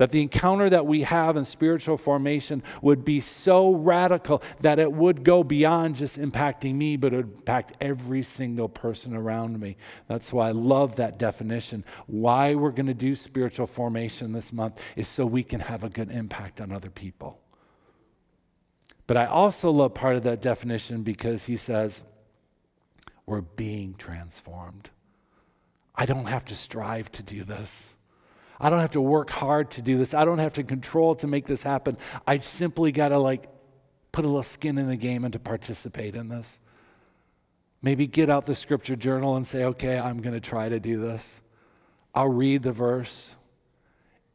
That 0.00 0.12
the 0.12 0.22
encounter 0.22 0.70
that 0.70 0.86
we 0.86 1.02
have 1.02 1.36
in 1.36 1.44
spiritual 1.44 1.98
formation 1.98 2.62
would 2.80 3.04
be 3.04 3.20
so 3.20 3.74
radical 3.74 4.42
that 4.62 4.78
it 4.78 4.90
would 4.90 5.24
go 5.24 5.44
beyond 5.44 5.96
just 5.96 6.18
impacting 6.18 6.74
me, 6.74 6.96
but 6.96 7.12
it 7.12 7.16
would 7.16 7.34
impact 7.36 7.74
every 7.82 8.22
single 8.22 8.66
person 8.66 9.14
around 9.14 9.60
me. 9.60 9.76
That's 10.08 10.32
why 10.32 10.48
I 10.48 10.52
love 10.52 10.96
that 10.96 11.18
definition. 11.18 11.84
Why 12.06 12.54
we're 12.54 12.70
going 12.70 12.86
to 12.86 12.94
do 12.94 13.14
spiritual 13.14 13.66
formation 13.66 14.32
this 14.32 14.54
month 14.54 14.76
is 14.96 15.06
so 15.06 15.26
we 15.26 15.42
can 15.42 15.60
have 15.60 15.84
a 15.84 15.90
good 15.90 16.10
impact 16.10 16.62
on 16.62 16.72
other 16.72 16.88
people. 16.88 17.38
But 19.06 19.18
I 19.18 19.26
also 19.26 19.70
love 19.70 19.92
part 19.92 20.16
of 20.16 20.22
that 20.22 20.40
definition 20.40 21.02
because 21.02 21.44
he 21.44 21.58
says, 21.58 22.00
we're 23.26 23.42
being 23.42 23.96
transformed. 23.98 24.88
I 25.94 26.06
don't 26.06 26.24
have 26.24 26.46
to 26.46 26.56
strive 26.56 27.12
to 27.12 27.22
do 27.22 27.44
this. 27.44 27.70
I 28.60 28.68
don't 28.68 28.80
have 28.80 28.90
to 28.90 29.00
work 29.00 29.30
hard 29.30 29.70
to 29.72 29.82
do 29.82 29.96
this. 29.96 30.12
I 30.12 30.24
don't 30.24 30.38
have 30.38 30.52
to 30.54 30.62
control 30.62 31.14
to 31.16 31.26
make 31.26 31.46
this 31.46 31.62
happen. 31.62 31.96
I 32.26 32.38
simply 32.38 32.92
got 32.92 33.08
to 33.08 33.18
like 33.18 33.48
put 34.12 34.24
a 34.24 34.28
little 34.28 34.42
skin 34.42 34.76
in 34.76 34.88
the 34.88 34.96
game 34.96 35.24
and 35.24 35.32
to 35.32 35.38
participate 35.38 36.14
in 36.14 36.28
this. 36.28 36.58
Maybe 37.82 38.06
get 38.06 38.28
out 38.28 38.44
the 38.44 38.54
scripture 38.54 38.96
journal 38.96 39.36
and 39.36 39.46
say, 39.46 39.64
okay, 39.64 39.98
I'm 39.98 40.20
going 40.20 40.34
to 40.34 40.40
try 40.40 40.68
to 40.68 40.78
do 40.78 41.00
this. 41.00 41.24
I'll 42.14 42.28
read 42.28 42.62
the 42.62 42.72
verse 42.72 43.34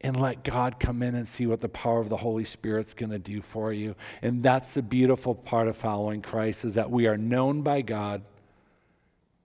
and 0.00 0.20
let 0.20 0.42
God 0.42 0.80
come 0.80 1.02
in 1.02 1.14
and 1.14 1.28
see 1.28 1.46
what 1.46 1.60
the 1.60 1.68
power 1.68 2.00
of 2.00 2.08
the 2.08 2.16
Holy 2.16 2.44
Spirit's 2.44 2.94
going 2.94 3.10
to 3.10 3.18
do 3.18 3.40
for 3.40 3.72
you. 3.72 3.94
And 4.22 4.42
that's 4.42 4.74
the 4.74 4.82
beautiful 4.82 5.34
part 5.34 5.68
of 5.68 5.76
following 5.76 6.20
Christ 6.20 6.64
is 6.64 6.74
that 6.74 6.90
we 6.90 7.06
are 7.06 7.16
known 7.16 7.62
by 7.62 7.82
God 7.82 8.22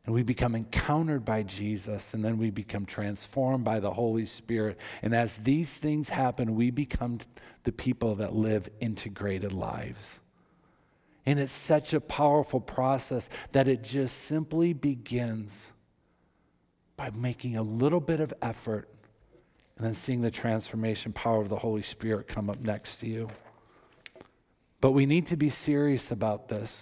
and 0.06 0.16
we 0.16 0.24
become 0.24 0.56
encountered 0.56 1.24
by 1.24 1.44
Jesus, 1.44 2.14
and 2.14 2.26
then 2.26 2.38
we 2.38 2.50
become 2.50 2.86
transformed 2.86 3.64
by 3.64 3.80
the 3.80 3.92
Holy 3.92 4.26
Spirit. 4.26 4.78
And 5.04 5.14
as 5.14 5.36
these 5.44 5.70
things 5.70 6.10
happen, 6.10 6.56
we 6.56 6.72
become 6.72 7.20
the 7.64 7.72
people 7.72 8.16
that 8.16 8.34
live 8.34 8.68
integrated 8.80 9.54
lives. 9.54 10.20
And 11.28 11.40
it's 11.40 11.54
such 11.54 11.94
a 11.94 12.02
powerful 12.02 12.60
process 12.60 13.30
that 13.52 13.68
it 13.68 13.84
just 13.84 14.24
simply 14.24 14.74
begins 14.74 15.54
by 16.98 17.12
making 17.12 17.58
a 17.58 17.62
little 17.62 18.00
bit 18.00 18.20
of 18.20 18.34
effort 18.42 18.90
and 19.78 19.86
then 19.86 19.96
seeing 19.96 20.22
the 20.22 20.32
transformation 20.32 21.14
power 21.14 21.42
of 21.42 21.50
the 21.50 21.56
Holy 21.56 21.84
Spirit 21.84 22.28
come 22.28 22.50
up 22.50 22.60
next 22.60 22.98
to 22.98 23.08
you. 23.08 23.30
But 24.80 24.92
we 24.92 25.06
need 25.06 25.28
to 25.28 25.38
be 25.38 25.52
serious 25.52 26.10
about 26.10 26.50
this. 26.50 26.76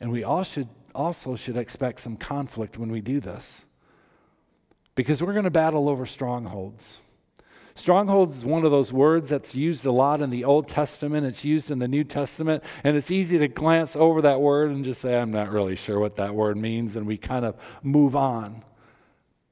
And 0.00 0.10
we 0.10 0.24
all 0.24 0.44
should 0.44 0.68
also 0.98 1.36
should 1.36 1.56
expect 1.56 2.00
some 2.00 2.16
conflict 2.16 2.76
when 2.76 2.90
we 2.90 3.00
do 3.00 3.20
this. 3.20 3.62
Because 4.96 5.22
we're 5.22 5.32
going 5.32 5.44
to 5.44 5.50
battle 5.50 5.88
over 5.88 6.04
strongholds. 6.04 7.00
Strongholds 7.76 8.38
is 8.38 8.44
one 8.44 8.64
of 8.64 8.72
those 8.72 8.92
words 8.92 9.30
that's 9.30 9.54
used 9.54 9.86
a 9.86 9.92
lot 9.92 10.20
in 10.20 10.30
the 10.30 10.42
Old 10.42 10.66
Testament. 10.66 11.24
It's 11.24 11.44
used 11.44 11.70
in 11.70 11.78
the 11.78 11.86
New 11.86 12.02
Testament. 12.02 12.64
And 12.82 12.96
it's 12.96 13.12
easy 13.12 13.38
to 13.38 13.46
glance 13.46 13.94
over 13.94 14.22
that 14.22 14.40
word 14.40 14.72
and 14.72 14.84
just 14.84 15.00
say, 15.00 15.16
I'm 15.16 15.30
not 15.30 15.52
really 15.52 15.76
sure 15.76 16.00
what 16.00 16.16
that 16.16 16.34
word 16.34 16.56
means. 16.56 16.96
And 16.96 17.06
we 17.06 17.16
kind 17.16 17.44
of 17.44 17.54
move 17.84 18.16
on. 18.16 18.64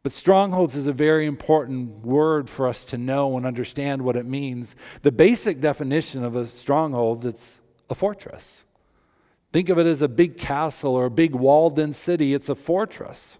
But 0.02 0.12
strongholds 0.12 0.74
is 0.74 0.88
a 0.88 0.92
very 0.92 1.26
important 1.26 2.04
word 2.04 2.50
for 2.50 2.66
us 2.66 2.82
to 2.86 2.98
know 2.98 3.36
and 3.36 3.46
understand 3.46 4.02
what 4.02 4.16
it 4.16 4.26
means. 4.26 4.74
The 5.02 5.12
basic 5.12 5.60
definition 5.60 6.24
of 6.24 6.34
a 6.34 6.48
stronghold 6.48 7.24
is 7.24 7.60
a 7.88 7.94
fortress. 7.94 8.64
Think 9.56 9.70
of 9.70 9.78
it 9.78 9.86
as 9.86 10.02
a 10.02 10.08
big 10.08 10.36
castle 10.36 10.94
or 10.94 11.06
a 11.06 11.10
big 11.10 11.34
walled 11.34 11.78
in 11.78 11.94
city. 11.94 12.34
It's 12.34 12.50
a 12.50 12.54
fortress. 12.54 13.38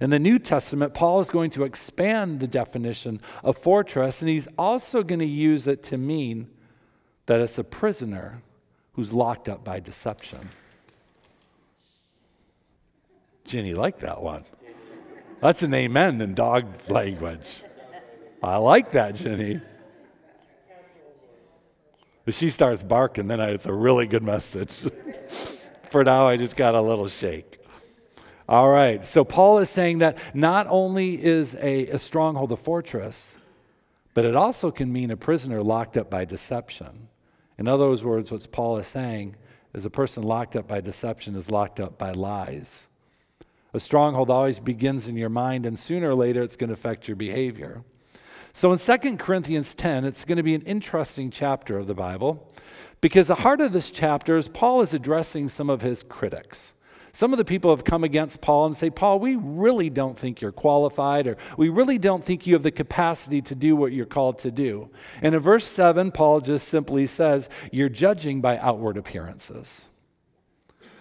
In 0.00 0.08
the 0.08 0.18
New 0.18 0.38
Testament, 0.38 0.94
Paul 0.94 1.20
is 1.20 1.28
going 1.28 1.50
to 1.50 1.64
expand 1.64 2.40
the 2.40 2.46
definition 2.46 3.20
of 3.44 3.58
fortress, 3.58 4.22
and 4.22 4.30
he's 4.30 4.48
also 4.56 5.02
going 5.02 5.18
to 5.18 5.26
use 5.26 5.66
it 5.66 5.82
to 5.82 5.98
mean 5.98 6.48
that 7.26 7.40
it's 7.40 7.58
a 7.58 7.62
prisoner 7.62 8.40
who's 8.94 9.12
locked 9.12 9.50
up 9.50 9.62
by 9.62 9.80
deception. 9.80 10.48
Ginny 13.44 13.74
liked 13.74 14.00
that 14.00 14.22
one. 14.22 14.46
That's 15.42 15.62
an 15.62 15.74
amen 15.74 16.22
in 16.22 16.34
dog 16.34 16.64
language. 16.88 17.62
I 18.42 18.56
like 18.56 18.92
that, 18.92 19.16
Ginny. 19.16 19.60
If 22.26 22.36
she 22.36 22.50
starts 22.50 22.82
barking, 22.82 23.28
then 23.28 23.40
it's 23.40 23.66
a 23.66 23.72
really 23.72 24.06
good 24.06 24.24
message. 24.24 24.74
For 25.90 26.02
now, 26.02 26.28
I 26.28 26.36
just 26.36 26.56
got 26.56 26.74
a 26.74 26.82
little 26.82 27.08
shake. 27.08 27.60
All 28.48 28.68
right, 28.68 29.04
so 29.06 29.24
Paul 29.24 29.58
is 29.58 29.70
saying 29.70 29.98
that 29.98 30.18
not 30.34 30.66
only 30.68 31.14
is 31.24 31.54
a, 31.54 31.86
a 31.88 31.98
stronghold 31.98 32.52
a 32.52 32.56
fortress, 32.56 33.34
but 34.14 34.24
it 34.24 34.36
also 34.36 34.70
can 34.70 34.92
mean 34.92 35.10
a 35.10 35.16
prisoner 35.16 35.62
locked 35.62 35.96
up 35.96 36.10
by 36.10 36.24
deception. 36.24 37.08
In 37.58 37.68
other 37.68 37.88
words, 37.88 38.30
what 38.30 38.52
Paul 38.52 38.78
is 38.78 38.86
saying 38.86 39.36
is 39.74 39.84
a 39.84 39.90
person 39.90 40.22
locked 40.22 40.56
up 40.56 40.66
by 40.66 40.80
deception 40.80 41.36
is 41.36 41.50
locked 41.50 41.80
up 41.80 41.98
by 41.98 42.12
lies. 42.12 42.86
A 43.74 43.80
stronghold 43.80 44.30
always 44.30 44.58
begins 44.58 45.06
in 45.06 45.16
your 45.16 45.28
mind, 45.28 45.66
and 45.66 45.78
sooner 45.78 46.10
or 46.10 46.14
later 46.14 46.42
it's 46.42 46.56
going 46.56 46.68
to 46.68 46.74
affect 46.74 47.08
your 47.08 47.16
behavior. 47.16 47.82
So 48.56 48.72
in 48.72 48.78
2 48.78 49.18
Corinthians 49.18 49.74
10, 49.74 50.06
it's 50.06 50.24
going 50.24 50.38
to 50.38 50.42
be 50.42 50.54
an 50.54 50.62
interesting 50.62 51.30
chapter 51.30 51.76
of 51.76 51.86
the 51.86 51.92
Bible 51.92 52.50
because 53.02 53.26
the 53.26 53.34
heart 53.34 53.60
of 53.60 53.70
this 53.70 53.90
chapter 53.90 54.38
is 54.38 54.48
Paul 54.48 54.80
is 54.80 54.94
addressing 54.94 55.50
some 55.50 55.68
of 55.68 55.82
his 55.82 56.02
critics. 56.02 56.72
Some 57.12 57.34
of 57.34 57.36
the 57.36 57.44
people 57.44 57.70
have 57.70 57.84
come 57.84 58.02
against 58.02 58.40
Paul 58.40 58.64
and 58.64 58.74
say, 58.74 58.88
Paul, 58.88 59.18
we 59.20 59.36
really 59.36 59.90
don't 59.90 60.18
think 60.18 60.40
you're 60.40 60.52
qualified, 60.52 61.26
or 61.26 61.36
we 61.58 61.68
really 61.68 61.98
don't 61.98 62.24
think 62.24 62.46
you 62.46 62.54
have 62.54 62.62
the 62.62 62.70
capacity 62.70 63.42
to 63.42 63.54
do 63.54 63.76
what 63.76 63.92
you're 63.92 64.06
called 64.06 64.38
to 64.38 64.50
do. 64.50 64.88
And 65.20 65.34
in 65.34 65.40
verse 65.42 65.66
7, 65.66 66.10
Paul 66.10 66.40
just 66.40 66.68
simply 66.68 67.06
says, 67.06 67.50
You're 67.72 67.90
judging 67.90 68.40
by 68.40 68.56
outward 68.56 68.96
appearances. 68.96 69.82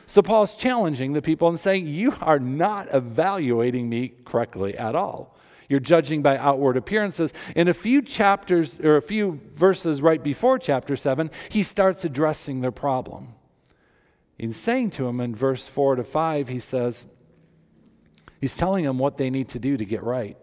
So 0.08 0.22
Paul's 0.22 0.56
challenging 0.56 1.14
the 1.14 1.22
people 1.22 1.48
and 1.48 1.58
saying, 1.58 1.88
You 1.88 2.16
are 2.20 2.40
not 2.40 2.94
evaluating 2.94 3.88
me 3.88 4.12
correctly 4.26 4.78
at 4.78 4.94
all. 4.94 5.35
You're 5.70 5.80
judging 5.80 6.22
by 6.22 6.38
outward 6.38 6.78
appearances. 6.78 7.34
In 7.56 7.68
a 7.68 7.74
few 7.74 8.02
chapters, 8.02 8.78
or 8.84 8.98
a 8.98 9.02
few 9.02 9.40
verses 9.56 10.02
right 10.02 10.22
before 10.22 10.60
chapter 10.60 10.96
7, 10.96 11.32
he 11.50 11.64
starts 11.64 12.06
addressing 12.06 12.62
their 12.62 12.72
problem. 12.72 13.34
He's 14.38 14.58
saying 14.58 14.92
to 14.92 15.04
them 15.04 15.22
in 15.22 15.36
verse 15.36 15.68
4 15.68 15.96
to 15.96 16.04
5, 16.04 16.48
he 16.48 16.60
says, 16.60 17.06
He's 18.42 18.56
telling 18.56 18.86
them 18.86 19.00
what 19.00 19.18
they 19.18 19.30
need 19.30 19.50
to 19.50 19.60
do 19.60 19.78
to 19.78 19.86
get 19.86 20.04
right. 20.04 20.38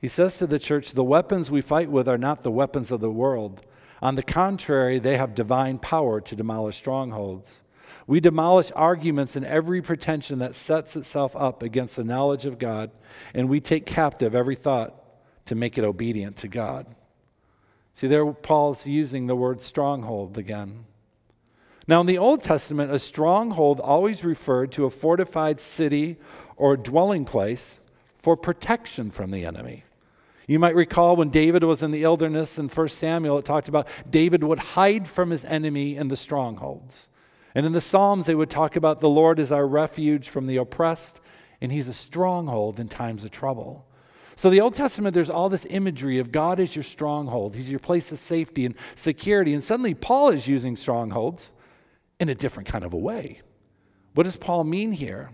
He 0.00 0.08
says 0.08 0.36
to 0.38 0.46
the 0.46 0.58
church, 0.58 0.92
The 0.92 1.04
weapons 1.04 1.50
we 1.50 1.60
fight 1.60 1.90
with 1.90 2.08
are 2.08 2.18
not 2.18 2.42
the 2.42 2.50
weapons 2.50 2.90
of 2.90 3.00
the 3.00 3.10
world. 3.10 3.62
On 4.02 4.16
the 4.16 4.22
contrary, 4.22 4.98
they 4.98 5.16
have 5.16 5.34
divine 5.34 5.78
power 5.78 6.20
to 6.22 6.36
demolish 6.36 6.76
strongholds. 6.76 7.62
We 8.10 8.18
demolish 8.18 8.72
arguments 8.74 9.36
and 9.36 9.46
every 9.46 9.82
pretension 9.82 10.40
that 10.40 10.56
sets 10.56 10.96
itself 10.96 11.36
up 11.36 11.62
against 11.62 11.94
the 11.94 12.02
knowledge 12.02 12.44
of 12.44 12.58
God, 12.58 12.90
and 13.34 13.48
we 13.48 13.60
take 13.60 13.86
captive 13.86 14.34
every 14.34 14.56
thought 14.56 14.96
to 15.46 15.54
make 15.54 15.78
it 15.78 15.84
obedient 15.84 16.38
to 16.38 16.48
God. 16.48 16.92
See, 17.94 18.08
there 18.08 18.26
Paul's 18.26 18.84
using 18.84 19.28
the 19.28 19.36
word 19.36 19.60
stronghold 19.60 20.38
again. 20.38 20.86
Now, 21.86 22.00
in 22.00 22.08
the 22.08 22.18
Old 22.18 22.42
Testament, 22.42 22.92
a 22.92 22.98
stronghold 22.98 23.78
always 23.78 24.24
referred 24.24 24.72
to 24.72 24.86
a 24.86 24.90
fortified 24.90 25.60
city 25.60 26.16
or 26.56 26.76
dwelling 26.76 27.24
place 27.24 27.70
for 28.18 28.36
protection 28.36 29.12
from 29.12 29.30
the 29.30 29.46
enemy. 29.46 29.84
You 30.48 30.58
might 30.58 30.74
recall 30.74 31.14
when 31.14 31.30
David 31.30 31.62
was 31.62 31.84
in 31.84 31.92
the 31.92 32.02
wilderness 32.02 32.58
in 32.58 32.70
1 32.70 32.88
Samuel, 32.88 33.38
it 33.38 33.44
talked 33.44 33.68
about 33.68 33.86
David 34.10 34.42
would 34.42 34.58
hide 34.58 35.06
from 35.06 35.30
his 35.30 35.44
enemy 35.44 35.94
in 35.94 36.08
the 36.08 36.16
strongholds. 36.16 37.06
And 37.54 37.66
in 37.66 37.72
the 37.72 37.80
Psalms, 37.80 38.26
they 38.26 38.34
would 38.34 38.50
talk 38.50 38.76
about 38.76 39.00
the 39.00 39.08
Lord 39.08 39.38
is 39.38 39.52
our 39.52 39.66
refuge 39.66 40.28
from 40.28 40.46
the 40.46 40.58
oppressed, 40.58 41.20
and 41.60 41.70
he's 41.70 41.88
a 41.88 41.94
stronghold 41.94 42.78
in 42.78 42.88
times 42.88 43.24
of 43.24 43.30
trouble. 43.30 43.86
So, 44.36 44.48
the 44.48 44.60
Old 44.60 44.74
Testament, 44.74 45.12
there's 45.12 45.28
all 45.28 45.50
this 45.50 45.66
imagery 45.68 46.18
of 46.18 46.32
God 46.32 46.60
as 46.60 46.74
your 46.74 46.82
stronghold. 46.82 47.54
He's 47.54 47.70
your 47.70 47.80
place 47.80 48.10
of 48.10 48.18
safety 48.20 48.64
and 48.64 48.74
security. 48.96 49.52
And 49.52 49.62
suddenly, 49.62 49.92
Paul 49.92 50.30
is 50.30 50.46
using 50.46 50.76
strongholds 50.76 51.50
in 52.20 52.30
a 52.30 52.34
different 52.34 52.68
kind 52.68 52.84
of 52.84 52.94
a 52.94 52.98
way. 52.98 53.42
What 54.14 54.24
does 54.24 54.36
Paul 54.36 54.64
mean 54.64 54.92
here? 54.92 55.30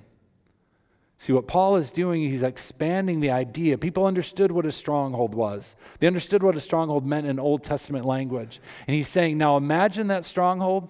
See, 1.19 1.33
what 1.33 1.47
Paul 1.47 1.77
is 1.77 1.91
doing, 1.91 2.31
he's 2.31 2.43
expanding 2.43 3.21
the 3.21 3.31
idea. 3.31 3.79
People 3.79 4.07
understood 4.07 4.53
what 4.53 4.67
a 4.67 4.73
stronghold 4.73 5.35
was, 5.35 5.77
they 5.99 6.07
understood 6.07 6.43
what 6.43 6.57
a 6.57 6.61
stronghold 6.61 7.07
meant 7.07 7.27
in 7.27 7.39
Old 7.39 7.63
Testament 7.63 8.05
language. 8.05 8.61
And 8.87 8.95
he's 8.95 9.09
saying, 9.09 9.39
now 9.39 9.57
imagine 9.57 10.09
that 10.09 10.25
stronghold, 10.25 10.89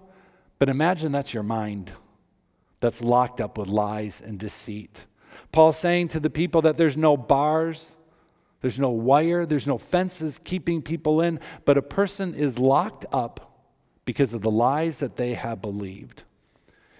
but 0.59 0.69
imagine 0.69 1.12
that's 1.12 1.35
your 1.35 1.42
mind 1.42 1.92
that's 2.81 3.01
locked 3.01 3.40
up 3.40 3.59
with 3.59 3.69
lies 3.69 4.23
and 4.25 4.38
deceit. 4.38 5.05
Paul's 5.53 5.79
saying 5.79 6.09
to 6.09 6.21
the 6.21 6.31
people 6.31 6.62
that 6.62 6.77
there's 6.77 6.97
no 6.97 7.16
bars, 7.16 7.90
there's 8.61 8.79
no 8.79 8.90
wire, 8.90 9.47
there's 9.47 9.66
no 9.66 9.79
fences 9.79 10.40
keeping 10.45 10.83
people 10.83 11.21
in, 11.21 11.40
but 11.64 11.79
a 11.79 11.83
person 11.83 12.35
is 12.35 12.59
locked 12.59 13.07
up 13.12 13.64
because 14.05 14.33
of 14.33 14.40
the 14.40 14.51
lies 14.51 14.99
that 14.99 15.16
they 15.16 15.35
have 15.35 15.61
believed. 15.61 16.23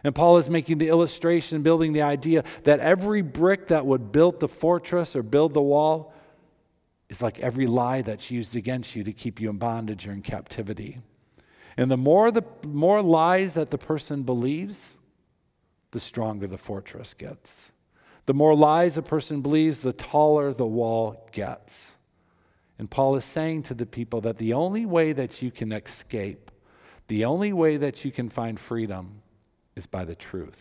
And 0.05 0.15
Paul 0.15 0.39
is 0.39 0.49
making 0.49 0.79
the 0.79 0.89
illustration, 0.89 1.63
building 1.63 1.93
the 1.93 2.03
idea 2.03 2.45
that 2.65 2.81
every 2.81 3.23
brick 3.23 3.67
that 3.69 3.85
would 3.85 4.13
build 4.13 4.39
the 4.39 4.49
fortress 4.49 5.17
or 5.17 5.23
build 5.23 5.55
the 5.55 5.63
wall 5.63 6.15
is 7.09 7.23
like 7.23 7.41
every 7.41 7.67
lie 7.67 8.03
that's 8.03 8.31
used 8.31 8.57
against 8.57 8.95
you 8.95 9.05
to 9.05 9.13
keep 9.13 9.41
you 9.41 9.51
in 9.51 9.57
bondage 9.57 10.07
or 10.07 10.13
in 10.13 10.23
captivity. 10.23 10.99
And 11.77 11.91
the 11.91 11.97
more 11.97 12.31
the 12.31 12.45
more 12.67 13.03
lies 13.03 13.55
that 13.55 13.71
the 13.71 13.79
person 13.79 14.23
believes, 14.23 14.89
the 15.91 16.01
stronger 16.01 16.47
the 16.47 16.59
fortress 16.59 17.15
gets. 17.15 17.71
The 18.27 18.35
more 18.35 18.55
lies 18.55 18.97
a 18.97 19.03
person 19.03 19.41
believes, 19.41 19.81
the 19.81 19.93
taller 19.93 20.53
the 20.53 20.67
wall 20.67 21.29
gets. 21.33 21.93
And 22.79 22.91
Paul 22.91 23.17
is 23.17 23.25
saying 23.25 23.65
to 23.65 23.75
the 23.75 23.87
people 23.87 24.21
that 24.23 24.39
the 24.39 24.53
only 24.53 24.85
way 24.85 25.13
that 25.13 25.41
you 25.41 25.51
can 25.51 25.73
escape 25.73 26.51
the 27.09 27.25
only 27.25 27.53
way 27.53 27.77
that 27.77 28.05
you 28.05 28.11
can 28.11 28.29
find 28.29 28.59
freedom 28.59 29.23
is 29.77 29.87
by 29.87 30.05
the 30.05 30.15
truth. 30.15 30.59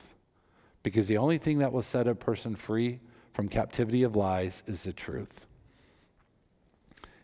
Because 0.84 1.08
the 1.08 1.18
only 1.18 1.38
thing 1.38 1.60
that 1.60 1.72
will 1.72 1.82
set 1.82 2.08
a 2.08 2.14
person 2.14 2.56
free 2.56 3.00
from 3.34 3.50
captivity 3.50 4.04
of 4.04 4.16
lies 4.16 4.62
is 4.68 4.84
the 4.84 4.94
truth. 4.94 5.48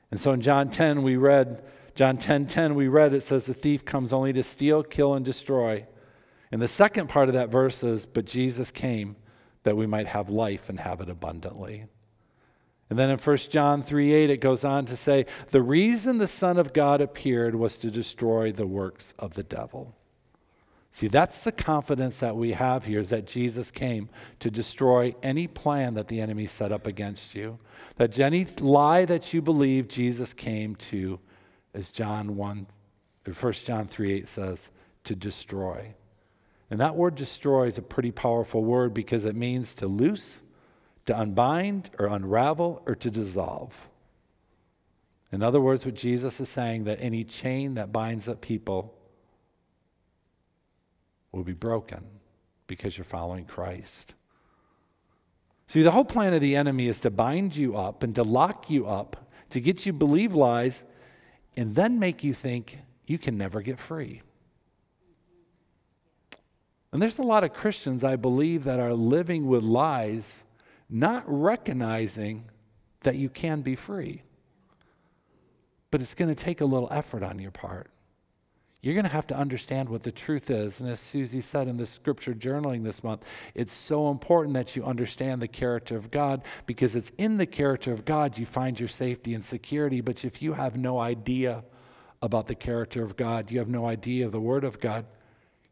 And 0.10 0.20
so 0.20 0.32
in 0.32 0.42
John 0.42 0.72
10, 0.72 1.04
we 1.04 1.16
read, 1.16 1.64
John 1.96 2.18
10 2.18 2.48
10, 2.48 2.76
we 2.76 2.88
read, 2.88 3.14
it 3.14 3.24
says, 3.24 3.46
The 3.46 3.54
thief 3.54 3.84
comes 3.86 4.14
only 4.14 4.34
to 4.34 4.44
steal, 4.44 4.84
kill, 4.84 5.16
and 5.16 5.26
destroy. 5.26 5.86
And 6.52 6.62
the 6.62 6.68
second 6.68 7.08
part 7.08 7.30
of 7.30 7.36
that 7.36 7.50
verse 7.50 7.84
is, 7.84 8.06
But 8.06 8.26
Jesus 8.26 8.72
came 8.72 9.16
that 9.64 9.78
we 9.78 9.88
might 9.88 10.08
have 10.08 10.30
life 10.30 10.70
and 10.70 10.80
have 10.80 11.02
it 11.02 11.10
abundantly. 11.10 11.86
And 12.90 13.00
then 13.00 13.10
in 13.10 13.20
1 13.20 13.38
John 13.50 13.84
3 13.84 14.14
8, 14.14 14.30
it 14.30 14.38
goes 14.38 14.66
on 14.66 14.86
to 14.88 14.98
say, 14.98 15.26
The 15.52 15.62
reason 15.62 16.18
the 16.18 16.28
Son 16.28 16.58
of 16.58 16.74
God 16.74 17.00
appeared 17.00 17.56
was 17.56 17.78
to 17.78 17.92
destroy 17.92 18.52
the 18.52 18.68
works 18.68 19.14
of 19.18 19.34
the 19.34 19.44
devil. 19.44 19.96
See, 20.94 21.08
that's 21.08 21.46
the 21.46 21.54
confidence 21.54 22.18
that 22.18 22.36
we 22.36 22.52
have 22.52 22.84
here 22.84 23.00
is 23.00 23.10
that 23.10 23.26
Jesus 23.26 23.72
came 23.72 24.10
to 24.42 24.52
destroy 24.52 25.16
any 25.24 25.48
plan 25.48 25.94
that 25.94 26.10
the 26.10 26.20
enemy 26.20 26.48
set 26.48 26.74
up 26.74 26.86
against 26.86 27.34
you. 27.34 27.58
That 27.96 28.20
any 28.20 28.46
lie 28.60 29.06
that 29.06 29.34
you 29.34 29.42
believe, 29.42 29.88
Jesus 29.88 30.34
came 30.34 30.76
to, 30.76 31.18
as 31.74 31.92
John 31.92 32.36
1, 32.36 32.68
or 33.28 33.34
1 33.34 33.54
John 33.54 33.88
3 33.88 34.14
8 34.14 34.28
says, 34.28 34.70
to 35.04 35.16
destroy. 35.16 35.94
And 36.70 36.80
that 36.80 36.96
word 36.96 37.16
destroy 37.16 37.68
is 37.68 37.78
a 37.78 37.82
pretty 37.82 38.12
powerful 38.12 38.64
word 38.64 38.94
because 38.94 39.26
it 39.26 39.36
means 39.36 39.74
to 39.76 39.88
loose 39.88 40.40
to 41.06 41.18
unbind 41.18 41.90
or 42.00 42.08
unravel 42.08 42.82
or 42.86 42.96
to 42.96 43.10
dissolve. 43.10 43.74
In 45.32 45.42
other 45.42 45.62
words, 45.62 45.86
what 45.86 45.96
Jesus 45.96 46.40
is 46.40 46.50
saying 46.50 46.86
that 46.86 47.00
any 47.02 47.24
chain 47.24 47.76
that 47.76 47.92
binds 47.92 48.28
up 48.28 48.42
people 48.42 48.94
will 51.32 51.44
be 51.44 51.54
broken 51.54 52.04
because 52.68 52.98
you're 52.98 53.06
following 53.06 53.46
Christ. 53.46 54.14
See, 55.68 55.84
the 55.84 55.92
whole 55.92 56.06
plan 56.06 56.34
of 56.34 56.42
the 56.42 56.58
enemy 56.58 56.88
is 56.88 57.00
to 57.00 57.10
bind 57.10 57.56
you 57.56 57.78
up 57.78 58.04
and 58.04 58.14
to 58.16 58.24
lock 58.24 58.70
you 58.70 58.88
up, 58.88 59.32
to 59.52 59.62
get 59.62 59.86
you 59.86 59.94
believe 59.94 60.34
lies, 60.34 60.82
and 61.58 61.76
then 61.76 62.00
make 62.00 62.24
you 62.24 62.34
think 62.34 62.78
you 63.06 63.18
can 63.18 63.38
never 63.38 63.62
get 63.62 63.80
free. 63.80 64.22
And 66.92 67.02
there's 67.02 67.20
a 67.20 67.24
lot 67.24 67.44
of 67.44 67.54
Christians, 67.54 68.04
I 68.04 68.16
believe, 68.16 68.66
that 68.66 68.80
are 68.80 68.94
living 68.94 69.48
with 69.48 69.64
lies 69.64 70.26
not 70.90 71.24
recognizing 71.26 72.44
that 73.02 73.16
you 73.16 73.30
can 73.30 73.62
be 73.62 73.76
free. 73.76 74.22
But 75.90 76.02
it's 76.02 76.14
going 76.14 76.34
to 76.34 76.44
take 76.44 76.62
a 76.62 76.66
little 76.66 76.90
effort 76.92 77.24
on 77.24 77.40
your 77.40 77.52
part. 77.52 77.90
You're 78.82 78.96
going 78.96 79.06
to 79.06 79.12
have 79.12 79.28
to 79.28 79.38
understand 79.38 79.88
what 79.90 80.02
the 80.02 80.12
truth 80.12 80.50
is. 80.50 80.80
And 80.80 80.90
as 80.90 81.00
Susie 81.00 81.42
said 81.42 81.68
in 81.68 81.78
the 81.78 81.86
scripture 81.86 82.34
journaling 82.34 82.84
this 82.84 83.04
month, 83.04 83.22
it's 83.54 83.76
so 83.76 84.10
important 84.10 84.56
that 84.56 84.76
you 84.76 84.84
understand 84.84 85.40
the 85.40 85.48
character 85.48 85.96
of 85.96 86.10
God 86.10 86.42
because 86.66 86.96
it's 86.96 87.12
in 87.20 87.38
the 87.38 87.46
character 87.46 87.94
of 87.94 88.06
God 88.06 88.38
you 88.38 88.48
find 88.48 88.80
your 88.80 88.90
safety 88.90 89.36
and 89.36 89.46
security. 89.46 90.02
But 90.02 90.26
if 90.26 90.42
you 90.42 90.54
have 90.54 90.78
no 90.78 91.00
idea 91.00 91.64
about 92.24 92.48
the 92.48 92.56
character 92.56 93.04
of 93.04 93.16
God, 93.16 93.52
you 93.52 93.60
have 93.60 93.70
no 93.70 93.86
idea 93.86 94.26
of 94.26 94.32
the 94.32 94.40
Word 94.40 94.64
of 94.64 94.80
God, 94.80 95.06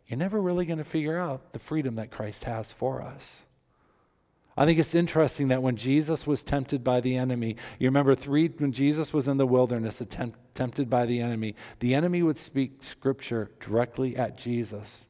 you're 0.07 0.17
never 0.17 0.41
really 0.41 0.65
going 0.65 0.79
to 0.79 0.83
figure 0.83 1.17
out 1.17 1.51
the 1.51 1.59
freedom 1.59 1.95
that 1.95 2.11
Christ 2.11 2.43
has 2.43 2.71
for 2.71 3.01
us. 3.01 3.43
I 4.59 4.65
think 4.65 4.77
it's 4.77 4.93
interesting 4.93 5.47
that 5.47 5.63
when 5.63 5.77
Jesus 5.77 6.27
was 6.27 6.43
tempted 6.43 6.83
by 6.83 6.99
the 6.99 7.15
enemy, 7.15 7.55
you 7.79 7.87
remember 7.87 8.13
three, 8.13 8.49
when 8.57 8.73
Jesus 8.73 9.13
was 9.13 9.29
in 9.29 9.37
the 9.37 9.45
wilderness 9.45 10.01
attempt, 10.01 10.37
tempted 10.53 10.89
by 10.89 11.05
the 11.05 11.21
enemy, 11.21 11.55
the 11.79 11.95
enemy 11.95 12.23
would 12.23 12.37
speak 12.37 12.83
scripture 12.83 13.49
directly 13.61 14.17
at 14.17 14.37
Jesus. 14.37 15.05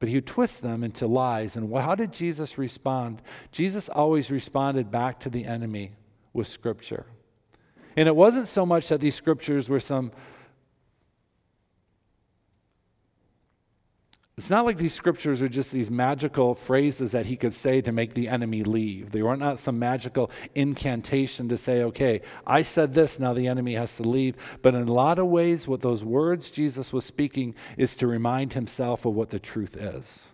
But 0.00 0.08
he 0.08 0.16
would 0.16 0.26
twist 0.26 0.62
them 0.62 0.82
into 0.82 1.06
lies. 1.06 1.54
And 1.54 1.72
how 1.72 1.94
did 1.94 2.12
Jesus 2.12 2.58
respond? 2.58 3.22
Jesus 3.52 3.88
always 3.88 4.32
responded 4.32 4.90
back 4.90 5.20
to 5.20 5.30
the 5.30 5.44
enemy 5.44 5.92
with 6.32 6.48
scripture. 6.48 7.06
And 7.96 8.08
it 8.08 8.16
wasn't 8.16 8.48
so 8.48 8.66
much 8.66 8.88
that 8.88 8.98
these 8.98 9.14
scriptures 9.14 9.68
were 9.68 9.78
some 9.78 10.10
It's 14.38 14.50
not 14.50 14.64
like 14.64 14.78
these 14.78 14.94
scriptures 14.94 15.42
are 15.42 15.48
just 15.48 15.72
these 15.72 15.90
magical 15.90 16.54
phrases 16.54 17.10
that 17.10 17.26
he 17.26 17.36
could 17.36 17.54
say 17.54 17.80
to 17.80 17.90
make 17.90 18.14
the 18.14 18.28
enemy 18.28 18.62
leave. 18.62 19.10
They 19.10 19.22
were 19.22 19.36
not 19.36 19.58
some 19.58 19.80
magical 19.80 20.30
incantation 20.54 21.48
to 21.48 21.58
say, 21.58 21.82
okay, 21.82 22.20
I 22.46 22.62
said 22.62 22.94
this, 22.94 23.18
now 23.18 23.34
the 23.34 23.48
enemy 23.48 23.74
has 23.74 23.96
to 23.96 24.04
leave. 24.04 24.36
But 24.62 24.76
in 24.76 24.86
a 24.86 24.92
lot 24.92 25.18
of 25.18 25.26
ways, 25.26 25.66
what 25.66 25.82
those 25.82 26.04
words 26.04 26.50
Jesus 26.50 26.92
was 26.92 27.04
speaking 27.04 27.56
is 27.76 27.96
to 27.96 28.06
remind 28.06 28.52
himself 28.52 29.04
of 29.06 29.14
what 29.14 29.28
the 29.28 29.40
truth 29.40 29.76
is. 29.76 30.28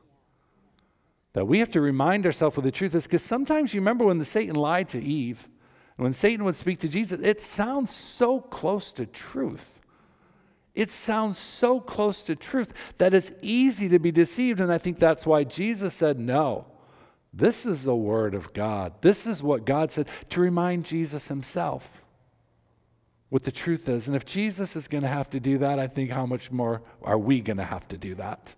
That 1.33 1.47
we 1.47 1.59
have 1.61 1.71
to 1.71 1.81
remind 1.81 2.27
ourselves 2.27 2.59
what 2.59 2.65
the 2.65 2.71
truth 2.71 2.95
is, 2.95 3.05
because 3.05 3.23
sometimes 3.23 3.73
you 3.73 3.81
remember 3.81 4.05
when 4.05 4.19
the 4.19 4.27
Satan 4.27 4.55
lied 4.55 4.91
to 4.91 5.03
Eve, 5.03 5.49
when 5.97 6.13
Satan 6.13 6.45
would 6.45 6.57
speak 6.57 6.81
to 6.81 6.89
Jesus, 6.89 7.21
it 7.23 7.41
sounds 7.41 7.91
so 7.91 8.39
close 8.39 8.93
to 8.93 9.07
truth. 9.07 9.74
It 10.75 10.91
sounds 10.91 11.39
so 11.39 11.81
close 11.81 12.23
to 12.25 12.35
truth 12.35 12.73
that 12.99 13.15
it's 13.15 13.31
easy 13.43 13.89
to 13.91 13.99
be 13.99 14.11
deceived. 14.11 14.61
And 14.61 14.73
I 14.73 14.79
think 14.79 14.99
that's 14.99 15.25
why 15.25 15.45
Jesus 15.45 15.95
said, 15.95 16.19
No, 16.19 16.67
this 17.33 17.65
is 17.65 17.83
the 17.83 17.95
Word 17.95 18.35
of 18.35 18.53
God. 18.53 18.93
This 19.01 19.27
is 19.27 19.43
what 19.43 19.65
God 19.65 19.93
said 19.93 20.09
to 20.31 20.41
remind 20.41 20.85
Jesus 20.85 21.29
himself 21.29 21.85
what 23.35 23.43
the 23.43 23.53
truth 23.53 23.89
is. 23.89 24.07
And 24.07 24.15
if 24.15 24.25
Jesus 24.25 24.77
is 24.77 24.87
going 24.87 25.03
to 25.03 25.09
have 25.09 25.31
to 25.31 25.41
do 25.41 25.59
that, 25.59 25.79
I 25.81 25.89
think 25.89 26.11
how 26.11 26.27
much 26.27 26.53
more 26.53 26.83
are 27.03 27.19
we 27.19 27.41
going 27.41 27.57
to 27.57 27.65
have 27.65 27.87
to 27.89 27.99
do 27.99 28.15
that? 28.15 28.55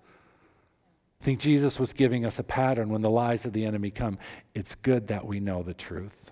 I 1.20 1.24
think 1.24 1.40
Jesus 1.40 1.78
was 1.78 1.94
giving 1.94 2.26
us 2.26 2.38
a 2.38 2.42
pattern 2.42 2.90
when 2.90 3.00
the 3.00 3.10
lies 3.10 3.46
of 3.46 3.54
the 3.54 3.64
enemy 3.64 3.90
come. 3.90 4.18
It's 4.54 4.74
good 4.76 5.08
that 5.08 5.26
we 5.26 5.40
know 5.40 5.62
the 5.62 5.72
truth. 5.74 6.25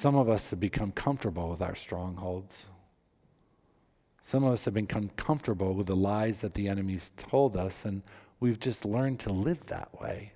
Some 0.00 0.14
of 0.14 0.28
us 0.28 0.50
have 0.50 0.60
become 0.60 0.92
comfortable 0.92 1.50
with 1.50 1.60
our 1.60 1.74
strongholds. 1.74 2.66
Some 4.22 4.44
of 4.44 4.52
us 4.52 4.64
have 4.64 4.74
become 4.74 5.10
comfortable 5.16 5.74
with 5.74 5.88
the 5.88 5.96
lies 5.96 6.38
that 6.38 6.54
the 6.54 6.68
enemy's 6.68 7.10
told 7.16 7.56
us, 7.56 7.74
and 7.82 8.02
we've 8.38 8.60
just 8.60 8.84
learned 8.84 9.18
to 9.20 9.32
live 9.32 9.58
that 9.66 10.00
way. 10.00 10.34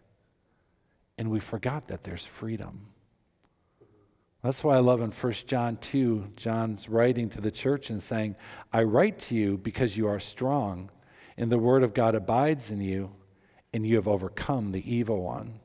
And 1.17 1.31
we 1.31 1.39
forgot 1.39 1.87
that 1.87 2.03
there's 2.03 2.27
freedom. 2.27 2.89
That's 4.43 4.65
why 4.65 4.75
I 4.75 4.81
love 4.81 5.01
in 5.01 5.13
1 5.13 5.33
John 5.47 5.77
2, 5.77 6.33
John's 6.35 6.89
writing 6.89 7.31
to 7.31 7.41
the 7.41 7.53
church 7.53 7.91
and 7.91 8.03
saying, 8.03 8.35
I 8.73 8.83
write 8.83 9.21
to 9.21 9.37
you 9.37 9.59
because 9.59 9.97
you 9.97 10.09
are 10.09 10.19
strong, 10.19 10.91
and 11.37 11.53
the 11.53 11.57
word 11.57 11.85
of 11.85 11.95
God 11.95 12.17
abides 12.17 12.73
in 12.73 12.81
you, 12.81 13.13
and 13.73 13.87
you 13.87 13.95
have 13.95 14.09
overcome 14.09 14.73
the 14.73 14.93
evil 14.93 15.23
one. 15.23 15.61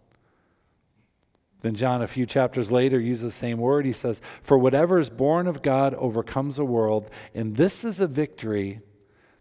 Then 1.62 1.76
John, 1.76 2.02
a 2.02 2.08
few 2.08 2.26
chapters 2.26 2.72
later, 2.72 3.00
uses 3.00 3.34
the 3.34 3.40
same 3.40 3.58
word. 3.58 3.86
He 3.86 3.94
says, 3.94 4.22
For 4.44 4.58
whatever 4.58 5.00
is 5.00 5.10
born 5.10 5.48
of 5.48 5.62
God 5.62 5.94
overcomes 5.96 6.58
the 6.58 6.66
world, 6.66 7.10
and 7.34 7.56
this 7.56 7.84
is 7.84 8.00
a 8.00 8.08
victory 8.08 8.80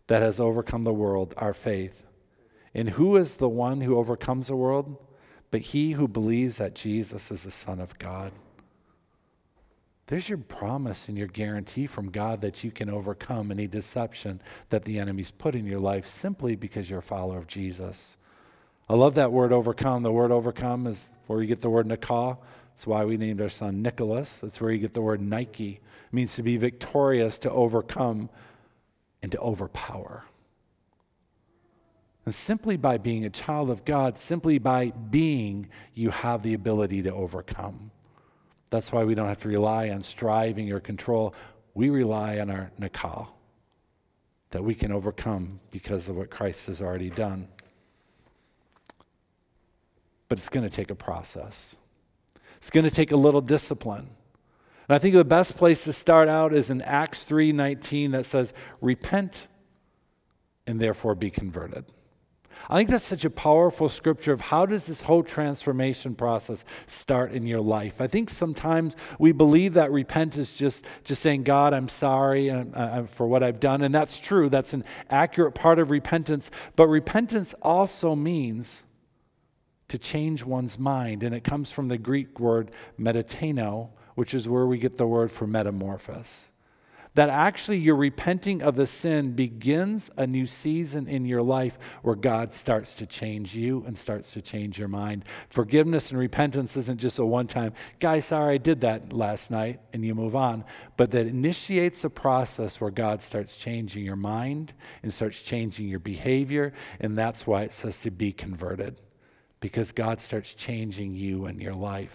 that 0.07 0.23
has 0.23 0.41
overcome 0.41 0.85
the 0.85 0.93
world, 0.93 1.35
our 1.37 1.53
faith. 1.53 2.03
And 2.75 2.89
who 2.89 3.17
is 3.17 3.35
the 3.35 3.49
one 3.49 3.81
who 3.81 3.99
overcomes 3.99 4.47
the 4.47 4.57
world? 4.57 4.97
But 5.51 5.61
he 5.61 5.93
who 5.93 6.09
believes 6.09 6.57
that 6.57 6.75
Jesus 6.75 7.31
is 7.31 7.43
the 7.43 7.51
Son 7.51 7.81
of 7.81 7.99
God. 7.99 8.33
There's 10.07 10.29
your 10.29 10.39
promise 10.39 11.09
and 11.09 11.19
your 11.19 11.27
guarantee 11.27 11.87
from 11.87 12.11
God 12.11 12.41
that 12.43 12.63
you 12.63 12.71
can 12.71 12.89
overcome 12.89 13.51
any 13.51 13.67
deception 13.67 14.41
that 14.71 14.85
the 14.85 14.99
enemy's 15.01 15.33
put 15.33 15.57
in 15.57 15.67
your 15.67 15.81
life 15.81 16.09
simply 16.09 16.55
because 16.55 16.89
you're 16.89 17.01
a 17.01 17.03
follower 17.03 17.39
of 17.39 17.49
Jesus. 17.49 18.17
I 18.89 18.95
love 18.95 19.15
that 19.17 19.33
word 19.33 19.53
overcome. 19.53 20.03
The 20.03 20.13
word 20.13 20.31
overcome 20.31 20.87
is 20.87 21.03
where 21.27 21.41
you 21.43 21.49
get 21.49 21.61
the 21.61 21.71
word 21.71 21.89
Nikah. 21.89 22.39
That's 22.73 22.87
why 22.87 23.05
we 23.05 23.17
named 23.17 23.41
our 23.41 23.49
son 23.49 23.83
Nicholas. 23.83 24.31
That's 24.41 24.61
where 24.61 24.71
you 24.71 24.79
get 24.79 24.95
the 24.95 25.03
word 25.03 25.21
Nike. 25.21 25.81
It 25.81 26.13
means 26.13 26.37
to 26.37 26.43
be 26.43 26.57
victorious, 26.57 27.37
to 27.39 27.51
overcome, 27.51 28.31
and 29.23 29.33
to 29.33 29.39
overpower. 29.41 30.25
And 32.27 32.35
simply 32.35 32.77
by 32.77 32.99
being 32.99 33.25
a 33.25 33.31
child 33.31 33.71
of 33.71 33.85
God, 33.85 34.19
simply 34.19 34.59
by 34.59 34.91
being, 35.11 35.69
you 35.95 36.11
have 36.11 36.43
the 36.43 36.55
ability 36.55 37.03
to 37.03 37.13
overcome. 37.13 37.91
That's 38.71 38.93
why 38.93 39.05
we 39.05 39.15
don't 39.15 39.29
have 39.29 39.41
to 39.41 39.49
rely 39.49 39.91
on 39.91 40.03
striving 40.03 40.71
or 40.71 40.81
control. 40.81 41.35
We 41.75 41.91
rely 41.91 42.39
on 42.39 42.51
our 42.51 42.71
Nikah, 42.81 43.27
that 44.51 44.63
we 44.63 44.75
can 44.75 44.93
overcome 44.93 45.59
because 45.71 46.09
of 46.09 46.17
what 46.17 46.31
Christ 46.31 46.67
has 46.67 46.81
already 46.81 47.11
done 47.11 47.49
but 50.29 50.39
it's 50.39 50.49
going 50.49 50.69
to 50.69 50.75
take 50.75 50.91
a 50.91 50.95
process. 50.95 51.77
It's 52.59 52.71
going 52.71 52.85
to 52.85 52.91
take 52.91 53.13
a 53.13 53.17
little 53.17 53.41
discipline. 53.41 54.09
And 54.89 54.97
I 54.97 54.99
think 54.99 55.15
the 55.15 55.25
best 55.25 55.57
place 55.57 55.85
to 55.85 55.93
start 55.93 56.29
out 56.29 56.55
is 56.55 56.71
in 56.71 56.81
Acts 56.83 57.25
3:19 57.25 58.13
that 58.13 58.27
says, 58.27 58.53
"Repent 58.81 59.49
and 60.67 60.81
therefore 60.81 61.15
be 61.15 61.31
converted." 61.31 61.85
I 62.69 62.77
think 62.77 62.91
that's 62.91 63.05
such 63.05 63.25
a 63.25 63.31
powerful 63.31 63.89
scripture 63.89 64.33
of 64.33 64.41
how 64.41 64.67
does 64.67 64.87
this 64.87 65.01
whole 65.01 65.23
transformation 65.23 66.15
process 66.15 66.65
start 66.87 67.33
in 67.33 67.47
your 67.47 67.61
life. 67.61 68.01
I 68.01 68.07
think 68.07 68.31
sometimes 68.31 68.97
we 69.19 69.31
believe 69.33 69.75
that 69.75 69.93
repent 69.93 70.37
is 70.37 70.53
just 70.53 70.83
just 71.05 71.23
saying, 71.23 71.45
"God, 71.45 71.75
I'm 71.75 71.89
sorry 71.89 72.51
uh, 72.51 72.65
uh, 72.75 73.07
for 73.07 73.27
what 73.27 73.43
I've 73.43 73.61
done," 73.61 73.83
and 73.83 73.95
that's 73.95 74.19
true. 74.19 74.49
That's 74.49 74.73
an 74.73 74.85
accurate 75.11 75.55
part 75.55 75.79
of 75.79 75.91
repentance. 75.91 76.51
But 76.75 76.89
repentance 76.89 77.55
also 77.63 78.15
means 78.15 78.83
to 79.89 79.99
change 79.99 80.45
one's 80.45 80.79
mind. 80.79 81.23
And 81.23 81.35
it 81.35 81.45
comes 81.45 81.71
from 81.71 81.89
the 81.89 81.99
Greek 81.99 82.41
word 82.41 82.73
metatano, 82.99 83.91
which 84.15 84.35
is 84.35 84.49
where 84.49 84.67
we 84.67 84.79
get 84.79 84.99
the 84.99 85.07
word 85.07 85.31
for 85.31 85.47
metamorphosis. 85.47 86.47
That 87.17 87.31
actually 87.31 87.79
you're 87.79 87.97
repenting 87.97 88.61
of 88.61 88.77
the 88.77 88.87
sin 88.87 89.33
begins 89.33 90.11
a 90.19 90.27
new 90.27 90.47
season 90.47 91.09
in 91.09 91.25
your 91.25 91.41
life 91.41 91.79
where 92.03 92.15
God 92.15 92.53
starts 92.53 92.93
to 92.97 93.07
change 93.07 93.55
you 93.55 93.83
and 93.87 93.99
starts 93.99 94.33
to 94.33 94.43
change 94.43 94.79
your 94.79 94.89
mind. 94.89 95.25
Forgiveness 95.49 96.11
and 96.11 96.19
repentance 96.19 96.77
isn't 96.77 97.01
just 97.01 97.19
a 97.19 97.25
one 97.25 97.47
time, 97.47 97.73
guy, 98.01 98.21
sorry, 98.21 98.57
I 98.57 98.59
did 98.59 98.83
that 98.83 99.15
last 99.15 99.51
night, 99.51 99.81
and 99.95 100.05
you 100.05 100.15
move 100.15 100.37
on. 100.37 100.63
But 100.99 101.11
that 101.13 101.27
initiates 101.27 102.05
a 102.05 102.11
process 102.11 102.83
where 102.83 102.91
God 102.91 103.23
starts 103.23 103.57
changing 103.57 104.05
your 104.05 104.17
mind 104.17 104.75
and 105.03 105.13
starts 105.13 105.41
changing 105.41 105.89
your 105.89 106.01
behavior. 106.01 106.75
And 107.01 107.17
that's 107.17 107.47
why 107.47 107.63
it 107.63 107.73
says 107.73 107.97
to 108.01 108.11
be 108.11 108.31
converted 108.31 108.95
because 109.61 109.93
God 109.93 110.21
starts 110.21 110.55
changing 110.55 111.15
you 111.15 111.47
and 111.47 111.61
your 111.61 111.75
life. 111.75 112.15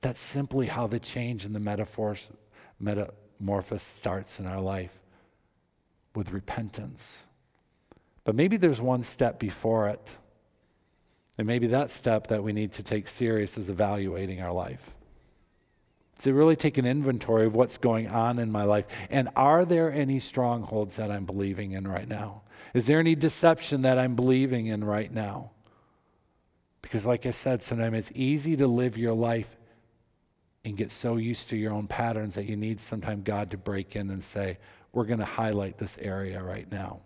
That's 0.00 0.20
simply 0.20 0.66
how 0.66 0.86
the 0.86 0.98
change 0.98 1.44
in 1.44 1.52
the 1.52 1.60
metaphors, 1.60 2.30
metamorphosis 2.78 3.86
starts 3.96 4.38
in 4.38 4.46
our 4.46 4.60
life 4.60 4.92
with 6.14 6.30
repentance. 6.30 7.02
But 8.24 8.34
maybe 8.34 8.56
there's 8.56 8.80
one 8.80 9.04
step 9.04 9.38
before 9.38 9.88
it. 9.88 10.08
And 11.38 11.46
maybe 11.46 11.68
that 11.68 11.90
step 11.90 12.26
that 12.28 12.42
we 12.42 12.52
need 12.52 12.72
to 12.74 12.82
take 12.82 13.08
serious 13.08 13.56
is 13.56 13.68
evaluating 13.68 14.42
our 14.42 14.52
life. 14.52 14.82
To 16.22 16.34
really 16.34 16.56
take 16.56 16.76
an 16.76 16.84
inventory 16.84 17.46
of 17.46 17.54
what's 17.54 17.78
going 17.78 18.08
on 18.08 18.38
in 18.38 18.52
my 18.52 18.64
life. 18.64 18.84
And 19.08 19.30
are 19.36 19.64
there 19.64 19.90
any 19.90 20.20
strongholds 20.20 20.96
that 20.96 21.10
I'm 21.10 21.24
believing 21.24 21.72
in 21.72 21.88
right 21.88 22.06
now? 22.06 22.42
Is 22.74 22.84
there 22.84 23.00
any 23.00 23.14
deception 23.14 23.82
that 23.82 23.98
I'm 23.98 24.16
believing 24.16 24.66
in 24.66 24.84
right 24.84 25.12
now? 25.12 25.50
Because, 26.90 27.06
like 27.06 27.24
I 27.24 27.30
said, 27.30 27.62
sometimes 27.62 27.96
it's 27.98 28.12
easy 28.16 28.56
to 28.56 28.66
live 28.66 28.98
your 28.98 29.14
life 29.14 29.46
and 30.64 30.76
get 30.76 30.90
so 30.90 31.18
used 31.18 31.48
to 31.50 31.56
your 31.56 31.72
own 31.72 31.86
patterns 31.86 32.34
that 32.34 32.46
you 32.46 32.56
need 32.56 32.80
sometimes 32.80 33.22
God 33.22 33.52
to 33.52 33.56
break 33.56 33.94
in 33.94 34.10
and 34.10 34.24
say, 34.24 34.58
We're 34.92 35.04
going 35.04 35.20
to 35.20 35.24
highlight 35.24 35.78
this 35.78 35.96
area 36.00 36.42
right 36.42 36.68
now. 36.72 36.98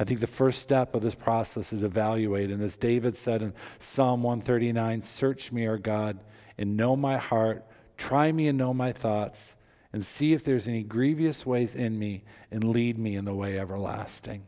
I 0.00 0.04
think 0.04 0.18
the 0.18 0.26
first 0.26 0.60
step 0.60 0.96
of 0.96 1.02
this 1.02 1.14
process 1.14 1.72
is 1.72 1.84
evaluate. 1.84 2.50
And 2.50 2.60
as 2.60 2.74
David 2.74 3.16
said 3.16 3.40
in 3.40 3.54
Psalm 3.78 4.24
139, 4.24 5.04
Search 5.04 5.52
me, 5.52 5.68
O 5.68 5.78
God, 5.78 6.18
and 6.58 6.76
know 6.76 6.96
my 6.96 7.18
heart. 7.18 7.64
Try 7.98 8.32
me 8.32 8.48
and 8.48 8.58
know 8.58 8.74
my 8.74 8.92
thoughts, 8.92 9.54
and 9.92 10.04
see 10.04 10.32
if 10.32 10.42
there's 10.42 10.66
any 10.66 10.82
grievous 10.82 11.46
ways 11.46 11.76
in 11.76 11.96
me 11.96 12.24
and 12.50 12.64
lead 12.64 12.98
me 12.98 13.14
in 13.14 13.24
the 13.24 13.34
way 13.34 13.60
everlasting. 13.60 14.44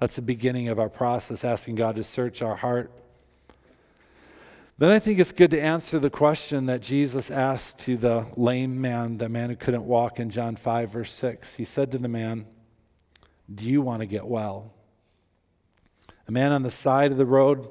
That's 0.00 0.16
the 0.16 0.22
beginning 0.22 0.68
of 0.68 0.80
our 0.80 0.88
process, 0.88 1.44
asking 1.44 1.76
God 1.76 1.94
to 1.94 2.02
search 2.02 2.42
our 2.42 2.56
heart. 2.56 2.90
Then 4.76 4.90
I 4.90 4.98
think 4.98 5.20
it's 5.20 5.30
good 5.30 5.52
to 5.52 5.60
answer 5.60 6.00
the 6.00 6.10
question 6.10 6.66
that 6.66 6.80
Jesus 6.80 7.30
asked 7.30 7.78
to 7.80 7.96
the 7.96 8.26
lame 8.36 8.80
man, 8.80 9.18
the 9.18 9.28
man 9.28 9.50
who 9.50 9.56
couldn't 9.56 9.84
walk 9.84 10.18
in 10.18 10.30
John 10.30 10.56
5, 10.56 10.90
verse 10.90 11.14
6. 11.14 11.54
He 11.54 11.64
said 11.64 11.92
to 11.92 11.98
the 11.98 12.08
man, 12.08 12.44
Do 13.54 13.66
you 13.66 13.80
want 13.80 14.00
to 14.00 14.06
get 14.06 14.26
well? 14.26 14.74
A 16.26 16.32
man 16.32 16.50
on 16.50 16.64
the 16.64 16.72
side 16.72 17.12
of 17.12 17.18
the 17.18 17.26
road, 17.26 17.68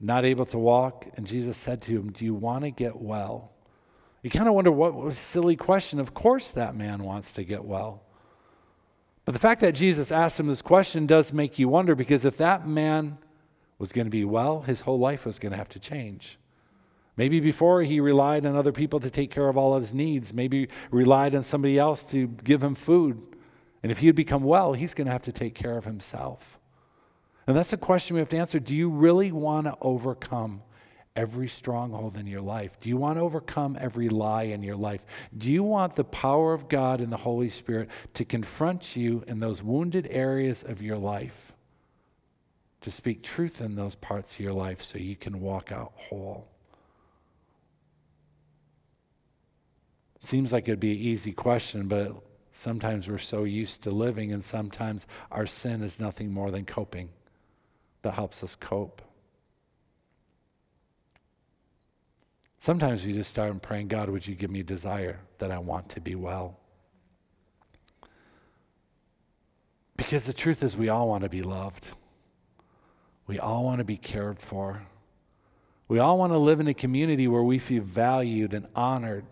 not 0.00 0.24
able 0.24 0.46
to 0.46 0.58
walk, 0.58 1.06
and 1.16 1.26
Jesus 1.26 1.56
said 1.58 1.82
to 1.82 1.92
him, 1.92 2.10
Do 2.10 2.24
you 2.24 2.34
want 2.34 2.64
to 2.64 2.72
get 2.72 3.00
well? 3.00 3.52
You 4.22 4.30
kind 4.30 4.48
of 4.48 4.54
wonder 4.54 4.72
what 4.72 4.94
was 4.94 5.14
a 5.14 5.18
silly 5.18 5.54
question. 5.54 6.00
Of 6.00 6.12
course, 6.12 6.50
that 6.52 6.74
man 6.74 7.04
wants 7.04 7.30
to 7.32 7.44
get 7.44 7.64
well. 7.64 8.02
But 9.26 9.32
the 9.32 9.38
fact 9.38 9.60
that 9.60 9.76
Jesus 9.76 10.10
asked 10.10 10.40
him 10.40 10.48
this 10.48 10.60
question 10.60 11.06
does 11.06 11.32
make 11.32 11.58
you 11.58 11.68
wonder 11.68 11.94
because 11.94 12.24
if 12.24 12.38
that 12.38 12.66
man 12.66 13.18
was 13.78 13.92
going 13.92 14.06
to 14.06 14.10
be 14.10 14.24
well, 14.24 14.60
his 14.62 14.80
whole 14.80 14.98
life 14.98 15.24
was 15.24 15.38
going 15.38 15.52
to 15.52 15.58
have 15.58 15.68
to 15.70 15.78
change. 15.78 16.38
Maybe 17.16 17.40
before 17.40 17.82
he 17.82 18.00
relied 18.00 18.44
on 18.44 18.56
other 18.56 18.72
people 18.72 19.00
to 19.00 19.10
take 19.10 19.30
care 19.30 19.48
of 19.48 19.56
all 19.56 19.74
of 19.74 19.82
his 19.82 19.94
needs, 19.94 20.32
maybe 20.32 20.68
relied 20.90 21.34
on 21.34 21.44
somebody 21.44 21.78
else 21.78 22.02
to 22.04 22.26
give 22.26 22.62
him 22.62 22.74
food. 22.74 23.20
And 23.82 23.92
if 23.92 23.98
he 23.98 24.06
had 24.06 24.16
become 24.16 24.42
well, 24.42 24.72
he's 24.72 24.94
going 24.94 25.06
to 25.06 25.12
have 25.12 25.22
to 25.22 25.32
take 25.32 25.54
care 25.54 25.76
of 25.76 25.84
himself. 25.84 26.40
And 27.46 27.56
that's 27.56 27.72
a 27.72 27.76
question 27.76 28.14
we 28.14 28.20
have 28.20 28.30
to 28.30 28.38
answer. 28.38 28.58
Do 28.58 28.74
you 28.74 28.88
really 28.88 29.30
want 29.30 29.66
to 29.66 29.76
overcome 29.80 30.62
every 31.14 31.48
stronghold 31.48 32.16
in 32.16 32.26
your 32.26 32.40
life? 32.40 32.72
Do 32.80 32.88
you 32.88 32.96
want 32.96 33.18
to 33.18 33.22
overcome 33.22 33.76
every 33.80 34.08
lie 34.08 34.44
in 34.44 34.62
your 34.62 34.76
life? 34.76 35.02
Do 35.38 35.52
you 35.52 35.62
want 35.62 35.94
the 35.94 36.04
power 36.04 36.52
of 36.52 36.68
God 36.68 37.00
and 37.00 37.12
the 37.12 37.16
Holy 37.16 37.50
Spirit 37.50 37.90
to 38.14 38.24
confront 38.24 38.96
you 38.96 39.22
in 39.28 39.38
those 39.38 39.62
wounded 39.62 40.08
areas 40.10 40.64
of 40.64 40.82
your 40.82 40.96
life? 40.96 41.53
To 42.84 42.90
speak 42.90 43.22
truth 43.22 43.62
in 43.62 43.76
those 43.76 43.94
parts 43.94 44.34
of 44.34 44.40
your 44.40 44.52
life 44.52 44.82
so 44.82 44.98
you 44.98 45.16
can 45.16 45.40
walk 45.40 45.72
out 45.72 45.94
whole? 45.96 46.46
Seems 50.26 50.52
like 50.52 50.64
it'd 50.68 50.80
be 50.80 50.92
an 50.92 50.98
easy 50.98 51.32
question, 51.32 51.88
but 51.88 52.12
sometimes 52.52 53.08
we're 53.08 53.16
so 53.16 53.44
used 53.44 53.80
to 53.84 53.90
living, 53.90 54.34
and 54.34 54.44
sometimes 54.44 55.06
our 55.32 55.46
sin 55.46 55.82
is 55.82 55.98
nothing 55.98 56.30
more 56.30 56.50
than 56.50 56.66
coping 56.66 57.08
that 58.02 58.12
helps 58.12 58.42
us 58.42 58.54
cope. 58.54 59.00
Sometimes 62.58 63.02
we 63.06 63.14
just 63.14 63.30
start 63.30 63.62
praying, 63.62 63.88
God, 63.88 64.10
would 64.10 64.26
you 64.26 64.34
give 64.34 64.50
me 64.50 64.62
desire 64.62 65.20
that 65.38 65.50
I 65.50 65.56
want 65.56 65.88
to 65.88 66.02
be 66.02 66.16
well? 66.16 66.60
Because 69.96 70.24
the 70.24 70.34
truth 70.34 70.62
is, 70.62 70.76
we 70.76 70.90
all 70.90 71.08
want 71.08 71.22
to 71.22 71.30
be 71.30 71.40
loved. 71.40 71.86
We 73.26 73.38
all 73.38 73.64
want 73.64 73.78
to 73.78 73.84
be 73.84 73.96
cared 73.96 74.38
for. 74.38 74.82
We 75.88 75.98
all 75.98 76.18
want 76.18 76.32
to 76.32 76.38
live 76.38 76.60
in 76.60 76.68
a 76.68 76.74
community 76.74 77.28
where 77.28 77.42
we 77.42 77.58
feel 77.58 77.82
valued 77.82 78.54
and 78.54 78.66
honored. 78.74 79.24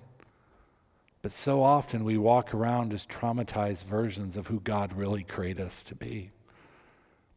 But 1.22 1.33
so 1.33 1.62
often 1.62 2.05
we 2.05 2.18
walk 2.18 2.52
around 2.52 2.92
as 2.92 3.07
traumatized 3.07 3.85
versions 3.85 4.37
of 4.37 4.46
who 4.46 4.61
God 4.61 4.92
really 4.92 5.22
created 5.22 5.66
us 5.66 5.83
to 5.85 5.94
be. 5.94 6.31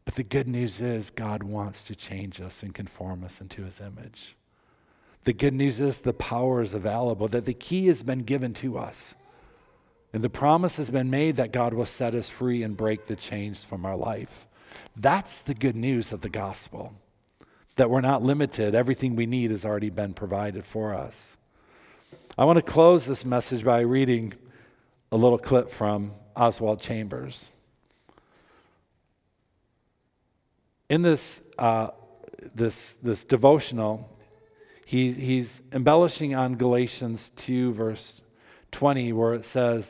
But 0.04 0.14
the 0.14 0.22
good 0.22 0.48
news 0.48 0.80
is, 0.80 1.10
God 1.10 1.42
wants 1.42 1.82
to 1.84 1.94
change 1.94 2.40
us 2.40 2.62
and 2.62 2.74
conform 2.74 3.24
us 3.24 3.40
into 3.40 3.62
his 3.62 3.80
image. 3.80 4.36
The 5.24 5.32
good 5.32 5.54
news 5.54 5.80
is 5.80 5.98
the 5.98 6.12
power 6.12 6.62
is 6.62 6.74
available, 6.74 7.28
that 7.28 7.44
the 7.44 7.54
key 7.54 7.86
has 7.88 8.02
been 8.02 8.20
given 8.20 8.54
to 8.54 8.78
us. 8.78 9.14
And 10.12 10.22
the 10.22 10.30
promise 10.30 10.76
has 10.76 10.90
been 10.90 11.10
made 11.10 11.36
that 11.36 11.52
God 11.52 11.74
will 11.74 11.86
set 11.86 12.14
us 12.14 12.28
free 12.28 12.62
and 12.62 12.76
break 12.76 13.06
the 13.06 13.16
chains 13.16 13.64
from 13.64 13.84
our 13.84 13.96
life. 13.96 14.46
That's 14.94 15.40
the 15.42 15.54
good 15.54 15.76
news 15.76 16.12
of 16.12 16.20
the 16.20 16.28
gospel. 16.28 16.92
That 17.76 17.90
we're 17.90 18.00
not 18.00 18.22
limited. 18.22 18.74
Everything 18.74 19.16
we 19.16 19.26
need 19.26 19.50
has 19.50 19.64
already 19.64 19.90
been 19.90 20.14
provided 20.14 20.64
for 20.64 20.94
us. 20.94 21.36
I 22.38 22.44
want 22.44 22.56
to 22.56 22.62
close 22.62 23.06
this 23.06 23.24
message 23.24 23.64
by 23.64 23.80
reading 23.80 24.34
a 25.12 25.16
little 25.16 25.38
clip 25.38 25.72
from 25.72 26.12
Oswald 26.36 26.80
Chambers. 26.80 27.46
In 30.88 31.02
this, 31.02 31.40
uh, 31.58 31.88
this, 32.54 32.94
this 33.02 33.24
devotional, 33.24 34.08
he, 34.84 35.12
he's 35.12 35.62
embellishing 35.72 36.34
on 36.34 36.56
Galatians 36.56 37.32
2, 37.36 37.72
verse 37.72 38.20
20, 38.72 39.12
where 39.14 39.34
it 39.34 39.44
says, 39.44 39.88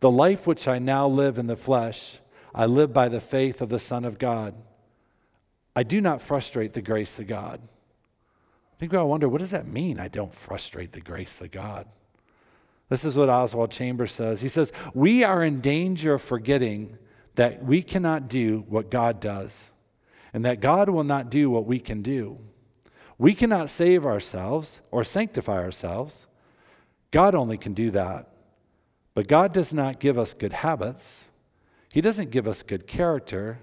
The 0.00 0.10
life 0.10 0.46
which 0.46 0.66
I 0.66 0.78
now 0.78 1.06
live 1.06 1.38
in 1.38 1.46
the 1.46 1.56
flesh, 1.56 2.18
I 2.54 2.66
live 2.66 2.92
by 2.92 3.08
the 3.08 3.20
faith 3.20 3.60
of 3.60 3.68
the 3.68 3.78
Son 3.78 4.04
of 4.04 4.18
God. 4.18 4.54
I 5.74 5.82
do 5.82 6.00
not 6.00 6.22
frustrate 6.22 6.74
the 6.74 6.82
grace 6.82 7.18
of 7.18 7.26
God. 7.26 7.60
I 7.62 8.78
think 8.78 8.92
we 8.92 8.98
all 8.98 9.08
wonder, 9.08 9.28
what 9.28 9.40
does 9.40 9.52
that 9.52 9.66
mean? 9.66 9.98
I 9.98 10.08
don't 10.08 10.34
frustrate 10.34 10.92
the 10.92 11.00
grace 11.00 11.40
of 11.40 11.50
God. 11.50 11.86
This 12.88 13.04
is 13.04 13.16
what 13.16 13.30
Oswald 13.30 13.70
Chambers 13.70 14.12
says. 14.12 14.40
He 14.40 14.48
says, 14.48 14.70
We 14.92 15.24
are 15.24 15.44
in 15.44 15.62
danger 15.62 16.14
of 16.14 16.22
forgetting 16.22 16.98
that 17.36 17.64
we 17.64 17.82
cannot 17.82 18.28
do 18.28 18.64
what 18.68 18.90
God 18.90 19.20
does, 19.20 19.52
and 20.34 20.44
that 20.44 20.60
God 20.60 20.90
will 20.90 21.04
not 21.04 21.30
do 21.30 21.48
what 21.48 21.66
we 21.66 21.78
can 21.78 22.02
do. 22.02 22.38
We 23.16 23.34
cannot 23.34 23.70
save 23.70 24.04
ourselves 24.04 24.80
or 24.90 25.04
sanctify 25.04 25.56
ourselves. 25.56 26.26
God 27.12 27.34
only 27.34 27.56
can 27.56 27.72
do 27.72 27.92
that. 27.92 28.28
But 29.14 29.28
God 29.28 29.52
does 29.52 29.72
not 29.72 30.00
give 30.00 30.18
us 30.18 30.34
good 30.34 30.52
habits. 30.52 31.24
He 31.92 32.00
doesn't 32.00 32.30
give 32.30 32.48
us 32.48 32.62
good 32.62 32.86
character. 32.86 33.58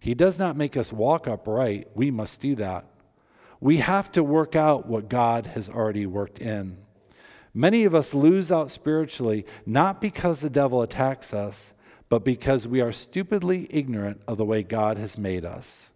He 0.00 0.14
does 0.14 0.38
not 0.38 0.56
make 0.56 0.76
us 0.76 0.92
walk 0.92 1.28
upright. 1.28 1.88
We 1.94 2.10
must 2.10 2.40
do 2.40 2.56
that. 2.56 2.84
We 3.60 3.76
have 3.76 4.10
to 4.12 4.24
work 4.24 4.56
out 4.56 4.86
what 4.86 5.08
God 5.08 5.46
has 5.46 5.68
already 5.68 6.06
worked 6.06 6.40
in. 6.40 6.78
Many 7.54 7.84
of 7.84 7.94
us 7.94 8.14
lose 8.14 8.50
out 8.50 8.70
spiritually 8.70 9.46
not 9.66 10.00
because 10.00 10.40
the 10.40 10.50
devil 10.50 10.82
attacks 10.82 11.32
us, 11.32 11.72
but 12.08 12.24
because 12.24 12.66
we 12.66 12.80
are 12.80 12.92
stupidly 12.92 13.68
ignorant 13.70 14.20
of 14.26 14.36
the 14.36 14.44
way 14.44 14.62
God 14.62 14.98
has 14.98 15.16
made 15.16 15.44
us. 15.44 15.90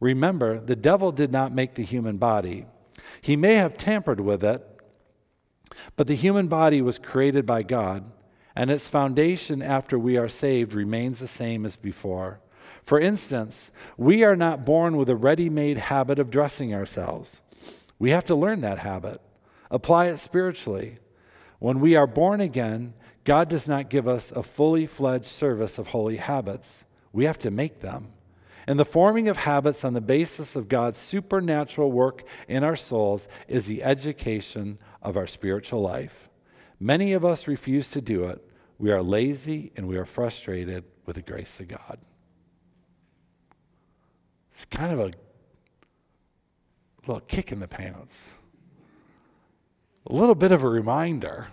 Remember, 0.00 0.60
the 0.60 0.76
devil 0.76 1.12
did 1.12 1.32
not 1.32 1.54
make 1.54 1.74
the 1.74 1.84
human 1.84 2.18
body. 2.18 2.66
He 3.22 3.36
may 3.36 3.54
have 3.54 3.78
tampered 3.78 4.20
with 4.20 4.44
it, 4.44 4.62
but 5.96 6.06
the 6.06 6.14
human 6.14 6.48
body 6.48 6.82
was 6.82 6.98
created 6.98 7.46
by 7.46 7.62
God, 7.62 8.04
and 8.56 8.70
its 8.70 8.88
foundation 8.88 9.60
after 9.60 9.98
we 9.98 10.16
are 10.16 10.28
saved 10.28 10.72
remains 10.72 11.20
the 11.20 11.28
same 11.28 11.66
as 11.66 11.76
before. 11.76 12.40
For 12.84 12.98
instance, 12.98 13.70
we 13.98 14.24
are 14.24 14.36
not 14.36 14.64
born 14.64 14.96
with 14.96 15.10
a 15.10 15.16
ready 15.16 15.50
made 15.50 15.76
habit 15.76 16.18
of 16.18 16.30
dressing 16.30 16.74
ourselves. 16.74 17.42
We 17.98 18.10
have 18.10 18.24
to 18.26 18.34
learn 18.34 18.62
that 18.62 18.78
habit, 18.78 19.20
apply 19.70 20.06
it 20.06 20.18
spiritually. 20.18 20.98
When 21.58 21.80
we 21.80 21.96
are 21.96 22.06
born 22.06 22.40
again, 22.40 22.94
God 23.24 23.48
does 23.48 23.66
not 23.66 23.90
give 23.90 24.08
us 24.08 24.32
a 24.34 24.42
fully 24.42 24.86
fledged 24.86 25.26
service 25.26 25.78
of 25.78 25.88
holy 25.88 26.16
habits. 26.16 26.84
We 27.12 27.24
have 27.24 27.38
to 27.40 27.50
make 27.50 27.80
them. 27.80 28.08
And 28.66 28.78
the 28.78 28.84
forming 28.84 29.28
of 29.28 29.36
habits 29.36 29.84
on 29.84 29.94
the 29.94 30.00
basis 30.00 30.56
of 30.56 30.68
God's 30.68 30.98
supernatural 30.98 31.92
work 31.92 32.24
in 32.48 32.64
our 32.64 32.76
souls 32.76 33.28
is 33.48 33.66
the 33.66 33.82
education 33.82 34.78
of 35.02 35.16
our 35.16 35.26
spiritual 35.26 35.82
life. 35.82 36.28
Many 36.78 37.14
of 37.14 37.24
us 37.24 37.48
refuse 37.48 37.88
to 37.90 38.00
do 38.00 38.24
it. 38.24 38.45
We 38.78 38.90
are 38.90 39.02
lazy 39.02 39.72
and 39.76 39.88
we 39.88 39.96
are 39.96 40.04
frustrated 40.04 40.84
with 41.06 41.16
the 41.16 41.22
grace 41.22 41.58
of 41.60 41.68
God. 41.68 41.98
It's 44.54 44.64
kind 44.66 44.92
of 44.92 45.00
a 45.00 45.10
little 47.06 47.20
kick 47.20 47.52
in 47.52 47.60
the 47.60 47.68
pants, 47.68 48.16
a 50.06 50.12
little 50.12 50.34
bit 50.34 50.52
of 50.52 50.62
a 50.62 50.68
reminder. 50.68 51.48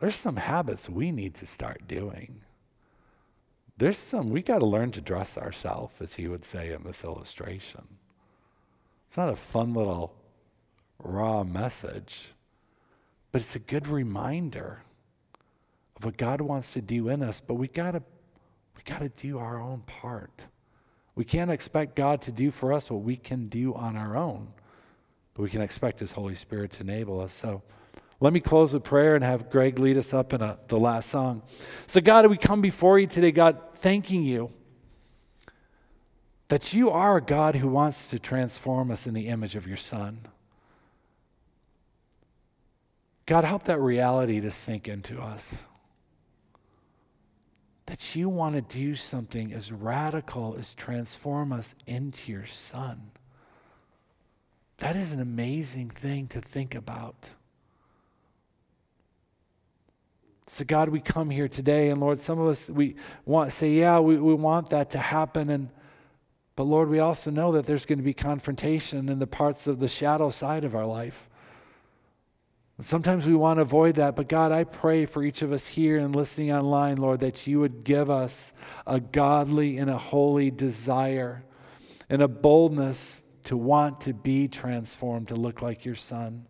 There's 0.00 0.16
some 0.16 0.36
habits 0.36 0.88
we 0.88 1.12
need 1.12 1.34
to 1.36 1.46
start 1.46 1.86
doing 1.86 2.40
there's 3.82 3.98
some, 3.98 4.30
we 4.30 4.42
got 4.42 4.58
to 4.58 4.66
learn 4.66 4.92
to 4.92 5.00
dress 5.00 5.36
ourselves, 5.36 5.94
as 6.00 6.14
he 6.14 6.28
would 6.28 6.44
say 6.44 6.72
in 6.72 6.84
this 6.84 7.02
illustration. 7.02 7.82
It's 9.08 9.16
not 9.16 9.28
a 9.28 9.34
fun 9.34 9.74
little 9.74 10.14
raw 11.02 11.42
message, 11.42 12.28
but 13.32 13.40
it's 13.40 13.56
a 13.56 13.60
good 13.60 13.88
reminder 13.88 14.82
of 15.96 16.04
what 16.04 16.16
God 16.16 16.40
wants 16.40 16.74
to 16.74 16.82
do 16.82 17.08
in 17.08 17.22
us, 17.22 17.40
but 17.44 17.54
we 17.54 17.66
got 17.66 17.92
to 17.92 18.02
we 18.76 18.82
got 18.84 19.00
to 19.00 19.08
do 19.08 19.38
our 19.38 19.60
own 19.60 19.80
part. 19.86 20.42
We 21.14 21.24
can't 21.24 21.50
expect 21.50 21.94
God 21.94 22.22
to 22.22 22.32
do 22.32 22.50
for 22.50 22.72
us 22.72 22.90
what 22.90 23.02
we 23.02 23.16
can 23.16 23.48
do 23.48 23.74
on 23.74 23.96
our 23.96 24.16
own, 24.16 24.48
but 25.34 25.42
we 25.42 25.50
can 25.50 25.60
expect 25.60 26.00
His 26.00 26.10
Holy 26.10 26.36
Spirit 26.36 26.72
to 26.72 26.80
enable 26.80 27.20
us. 27.20 27.32
So, 27.32 27.62
let 28.20 28.32
me 28.32 28.40
close 28.40 28.72
with 28.72 28.84
prayer 28.84 29.16
and 29.16 29.24
have 29.24 29.50
Greg 29.50 29.78
lead 29.78 29.96
us 29.98 30.14
up 30.14 30.32
in 30.32 30.40
a, 30.42 30.56
the 30.68 30.78
last 30.78 31.10
song. 31.10 31.42
So, 31.88 32.00
God, 32.00 32.28
we 32.28 32.36
come 32.36 32.60
before 32.60 32.98
you 32.98 33.06
today, 33.06 33.32
God, 33.32 33.58
thanking 33.80 34.22
you 34.22 34.50
that 36.48 36.72
you 36.72 36.90
are 36.90 37.16
a 37.16 37.22
God 37.22 37.56
who 37.56 37.66
wants 37.66 38.08
to 38.08 38.18
transform 38.18 38.90
us 38.90 39.06
in 39.06 39.14
the 39.14 39.28
image 39.28 39.56
of 39.56 39.66
your 39.66 39.78
Son. 39.78 40.20
God, 43.26 43.44
help 43.44 43.64
that 43.64 43.78
reality 43.78 44.40
to 44.40 44.50
sink 44.50 44.88
into 44.88 45.20
us. 45.20 45.46
That 47.86 48.14
you 48.14 48.28
want 48.28 48.54
to 48.54 48.62
do 48.62 48.96
something 48.96 49.52
as 49.52 49.70
radical 49.70 50.56
as 50.58 50.74
transform 50.74 51.52
us 51.52 51.74
into 51.86 52.32
your 52.32 52.46
Son. 52.46 53.00
That 54.78 54.96
is 54.96 55.12
an 55.12 55.20
amazing 55.20 55.90
thing 55.90 56.26
to 56.28 56.40
think 56.40 56.74
about. 56.74 57.28
So, 60.48 60.64
God, 60.64 60.88
we 60.88 61.00
come 61.00 61.30
here 61.30 61.48
today, 61.48 61.90
and 61.90 62.00
Lord, 62.00 62.20
some 62.20 62.38
of 62.38 62.48
us, 62.48 62.68
we 62.68 62.96
want 63.24 63.52
say, 63.52 63.70
yeah, 63.70 64.00
we, 64.00 64.18
we 64.18 64.34
want 64.34 64.70
that 64.70 64.90
to 64.90 64.98
happen. 64.98 65.50
And, 65.50 65.70
but 66.56 66.64
Lord, 66.64 66.88
we 66.88 66.98
also 66.98 67.30
know 67.30 67.52
that 67.52 67.64
there's 67.64 67.86
going 67.86 67.98
to 67.98 68.04
be 68.04 68.12
confrontation 68.12 69.08
in 69.08 69.18
the 69.18 69.26
parts 69.26 69.66
of 69.66 69.78
the 69.78 69.88
shadow 69.88 70.30
side 70.30 70.64
of 70.64 70.74
our 70.74 70.84
life. 70.84 71.28
And 72.82 72.88
sometimes 72.88 73.26
we 73.26 73.36
want 73.36 73.58
to 73.58 73.62
avoid 73.62 73.94
that, 73.94 74.16
but 74.16 74.28
God, 74.28 74.50
I 74.50 74.64
pray 74.64 75.06
for 75.06 75.22
each 75.22 75.42
of 75.42 75.52
us 75.52 75.64
here 75.64 75.98
and 75.98 76.16
listening 76.16 76.50
online, 76.50 76.96
Lord, 76.96 77.20
that 77.20 77.46
you 77.46 77.60
would 77.60 77.84
give 77.84 78.10
us 78.10 78.50
a 78.88 78.98
godly 78.98 79.78
and 79.78 79.88
a 79.88 79.96
holy 79.96 80.50
desire 80.50 81.44
and 82.10 82.22
a 82.22 82.26
boldness 82.26 83.22
to 83.44 83.56
want 83.56 84.00
to 84.00 84.12
be 84.12 84.48
transformed 84.48 85.28
to 85.28 85.36
look 85.36 85.62
like 85.62 85.84
your 85.84 85.94
Son. 85.94 86.44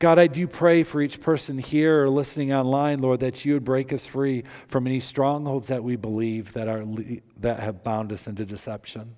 God, 0.00 0.18
I 0.18 0.26
do 0.26 0.48
pray 0.48 0.82
for 0.82 1.00
each 1.00 1.20
person 1.20 1.56
here 1.56 2.02
or 2.02 2.10
listening 2.10 2.52
online, 2.52 3.00
Lord, 3.00 3.20
that 3.20 3.44
you 3.44 3.52
would 3.52 3.64
break 3.64 3.92
us 3.92 4.06
free 4.06 4.42
from 4.66 4.88
any 4.88 4.98
strongholds 4.98 5.68
that 5.68 5.84
we 5.84 5.94
believe 5.94 6.52
that, 6.54 6.66
are, 6.66 6.84
that 7.38 7.60
have 7.60 7.84
bound 7.84 8.12
us 8.12 8.26
into 8.26 8.44
deception. 8.44 9.14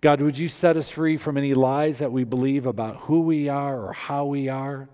God, 0.00 0.20
would 0.20 0.38
you 0.38 0.48
set 0.48 0.76
us 0.76 0.90
free 0.90 1.16
from 1.16 1.36
any 1.36 1.54
lies 1.54 1.98
that 1.98 2.12
we 2.12 2.24
believe 2.24 2.66
about 2.66 2.96
who 2.96 3.20
we 3.20 3.48
are 3.48 3.86
or 3.86 3.92
how 3.92 4.26
we 4.26 4.48
are? 4.48 4.88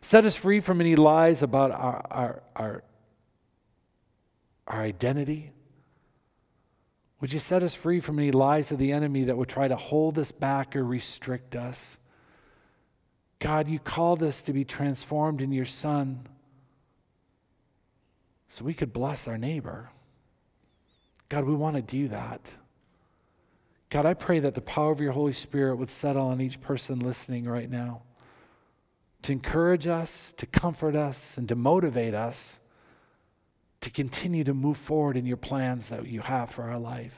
Set 0.00 0.26
us 0.26 0.34
free 0.34 0.60
from 0.60 0.80
any 0.80 0.96
lies 0.96 1.42
about 1.42 1.70
our, 1.70 2.06
our, 2.10 2.42
our, 2.56 2.82
our 4.66 4.82
identity. 4.82 5.52
Would 7.20 7.32
you 7.32 7.40
set 7.40 7.62
us 7.62 7.74
free 7.74 8.00
from 8.00 8.18
any 8.18 8.30
lies 8.30 8.70
of 8.70 8.78
the 8.78 8.92
enemy 8.92 9.24
that 9.24 9.36
would 9.36 9.48
try 9.48 9.68
to 9.68 9.76
hold 9.76 10.18
us 10.18 10.32
back 10.32 10.74
or 10.76 10.84
restrict 10.84 11.56
us? 11.56 11.98
God, 13.40 13.68
you 13.68 13.78
called 13.78 14.22
us 14.22 14.42
to 14.42 14.52
be 14.52 14.64
transformed 14.64 15.40
in 15.40 15.52
your 15.52 15.66
Son 15.66 16.26
so 18.48 18.64
we 18.64 18.74
could 18.74 18.92
bless 18.92 19.28
our 19.28 19.38
neighbor. 19.38 19.90
God, 21.28 21.44
we 21.44 21.54
want 21.54 21.76
to 21.76 21.82
do 21.82 22.08
that. 22.08 22.40
God, 23.90 24.06
I 24.06 24.14
pray 24.14 24.40
that 24.40 24.54
the 24.54 24.60
power 24.60 24.92
of 24.92 25.00
your 25.00 25.12
Holy 25.12 25.32
Spirit 25.32 25.76
would 25.76 25.90
settle 25.90 26.26
on 26.26 26.40
each 26.40 26.60
person 26.60 27.00
listening 27.00 27.44
right 27.44 27.70
now 27.70 28.02
to 29.22 29.32
encourage 29.32 29.86
us, 29.86 30.32
to 30.36 30.46
comfort 30.46 30.94
us, 30.94 31.34
and 31.36 31.48
to 31.48 31.54
motivate 31.54 32.14
us 32.14 32.58
to 33.80 33.90
continue 33.90 34.44
to 34.44 34.54
move 34.54 34.76
forward 34.76 35.16
in 35.16 35.26
your 35.26 35.36
plans 35.36 35.88
that 35.88 36.06
you 36.06 36.20
have 36.20 36.50
for 36.50 36.64
our 36.64 36.78
life. 36.78 37.14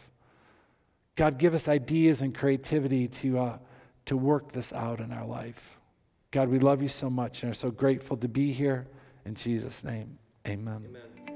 God, 1.16 1.38
give 1.38 1.54
us 1.54 1.68
ideas 1.68 2.22
and 2.22 2.34
creativity 2.34 3.08
to, 3.08 3.38
uh, 3.38 3.58
to 4.06 4.16
work 4.16 4.52
this 4.52 4.72
out 4.72 5.00
in 5.00 5.12
our 5.12 5.26
life. 5.26 5.78
God, 6.30 6.48
we 6.48 6.58
love 6.58 6.82
you 6.82 6.88
so 6.88 7.10
much 7.10 7.42
and 7.42 7.50
are 7.50 7.54
so 7.54 7.70
grateful 7.70 8.16
to 8.18 8.28
be 8.28 8.52
here. 8.52 8.86
In 9.24 9.34
Jesus' 9.34 9.82
name, 9.82 10.18
amen. 10.46 10.86
amen. 10.88 11.29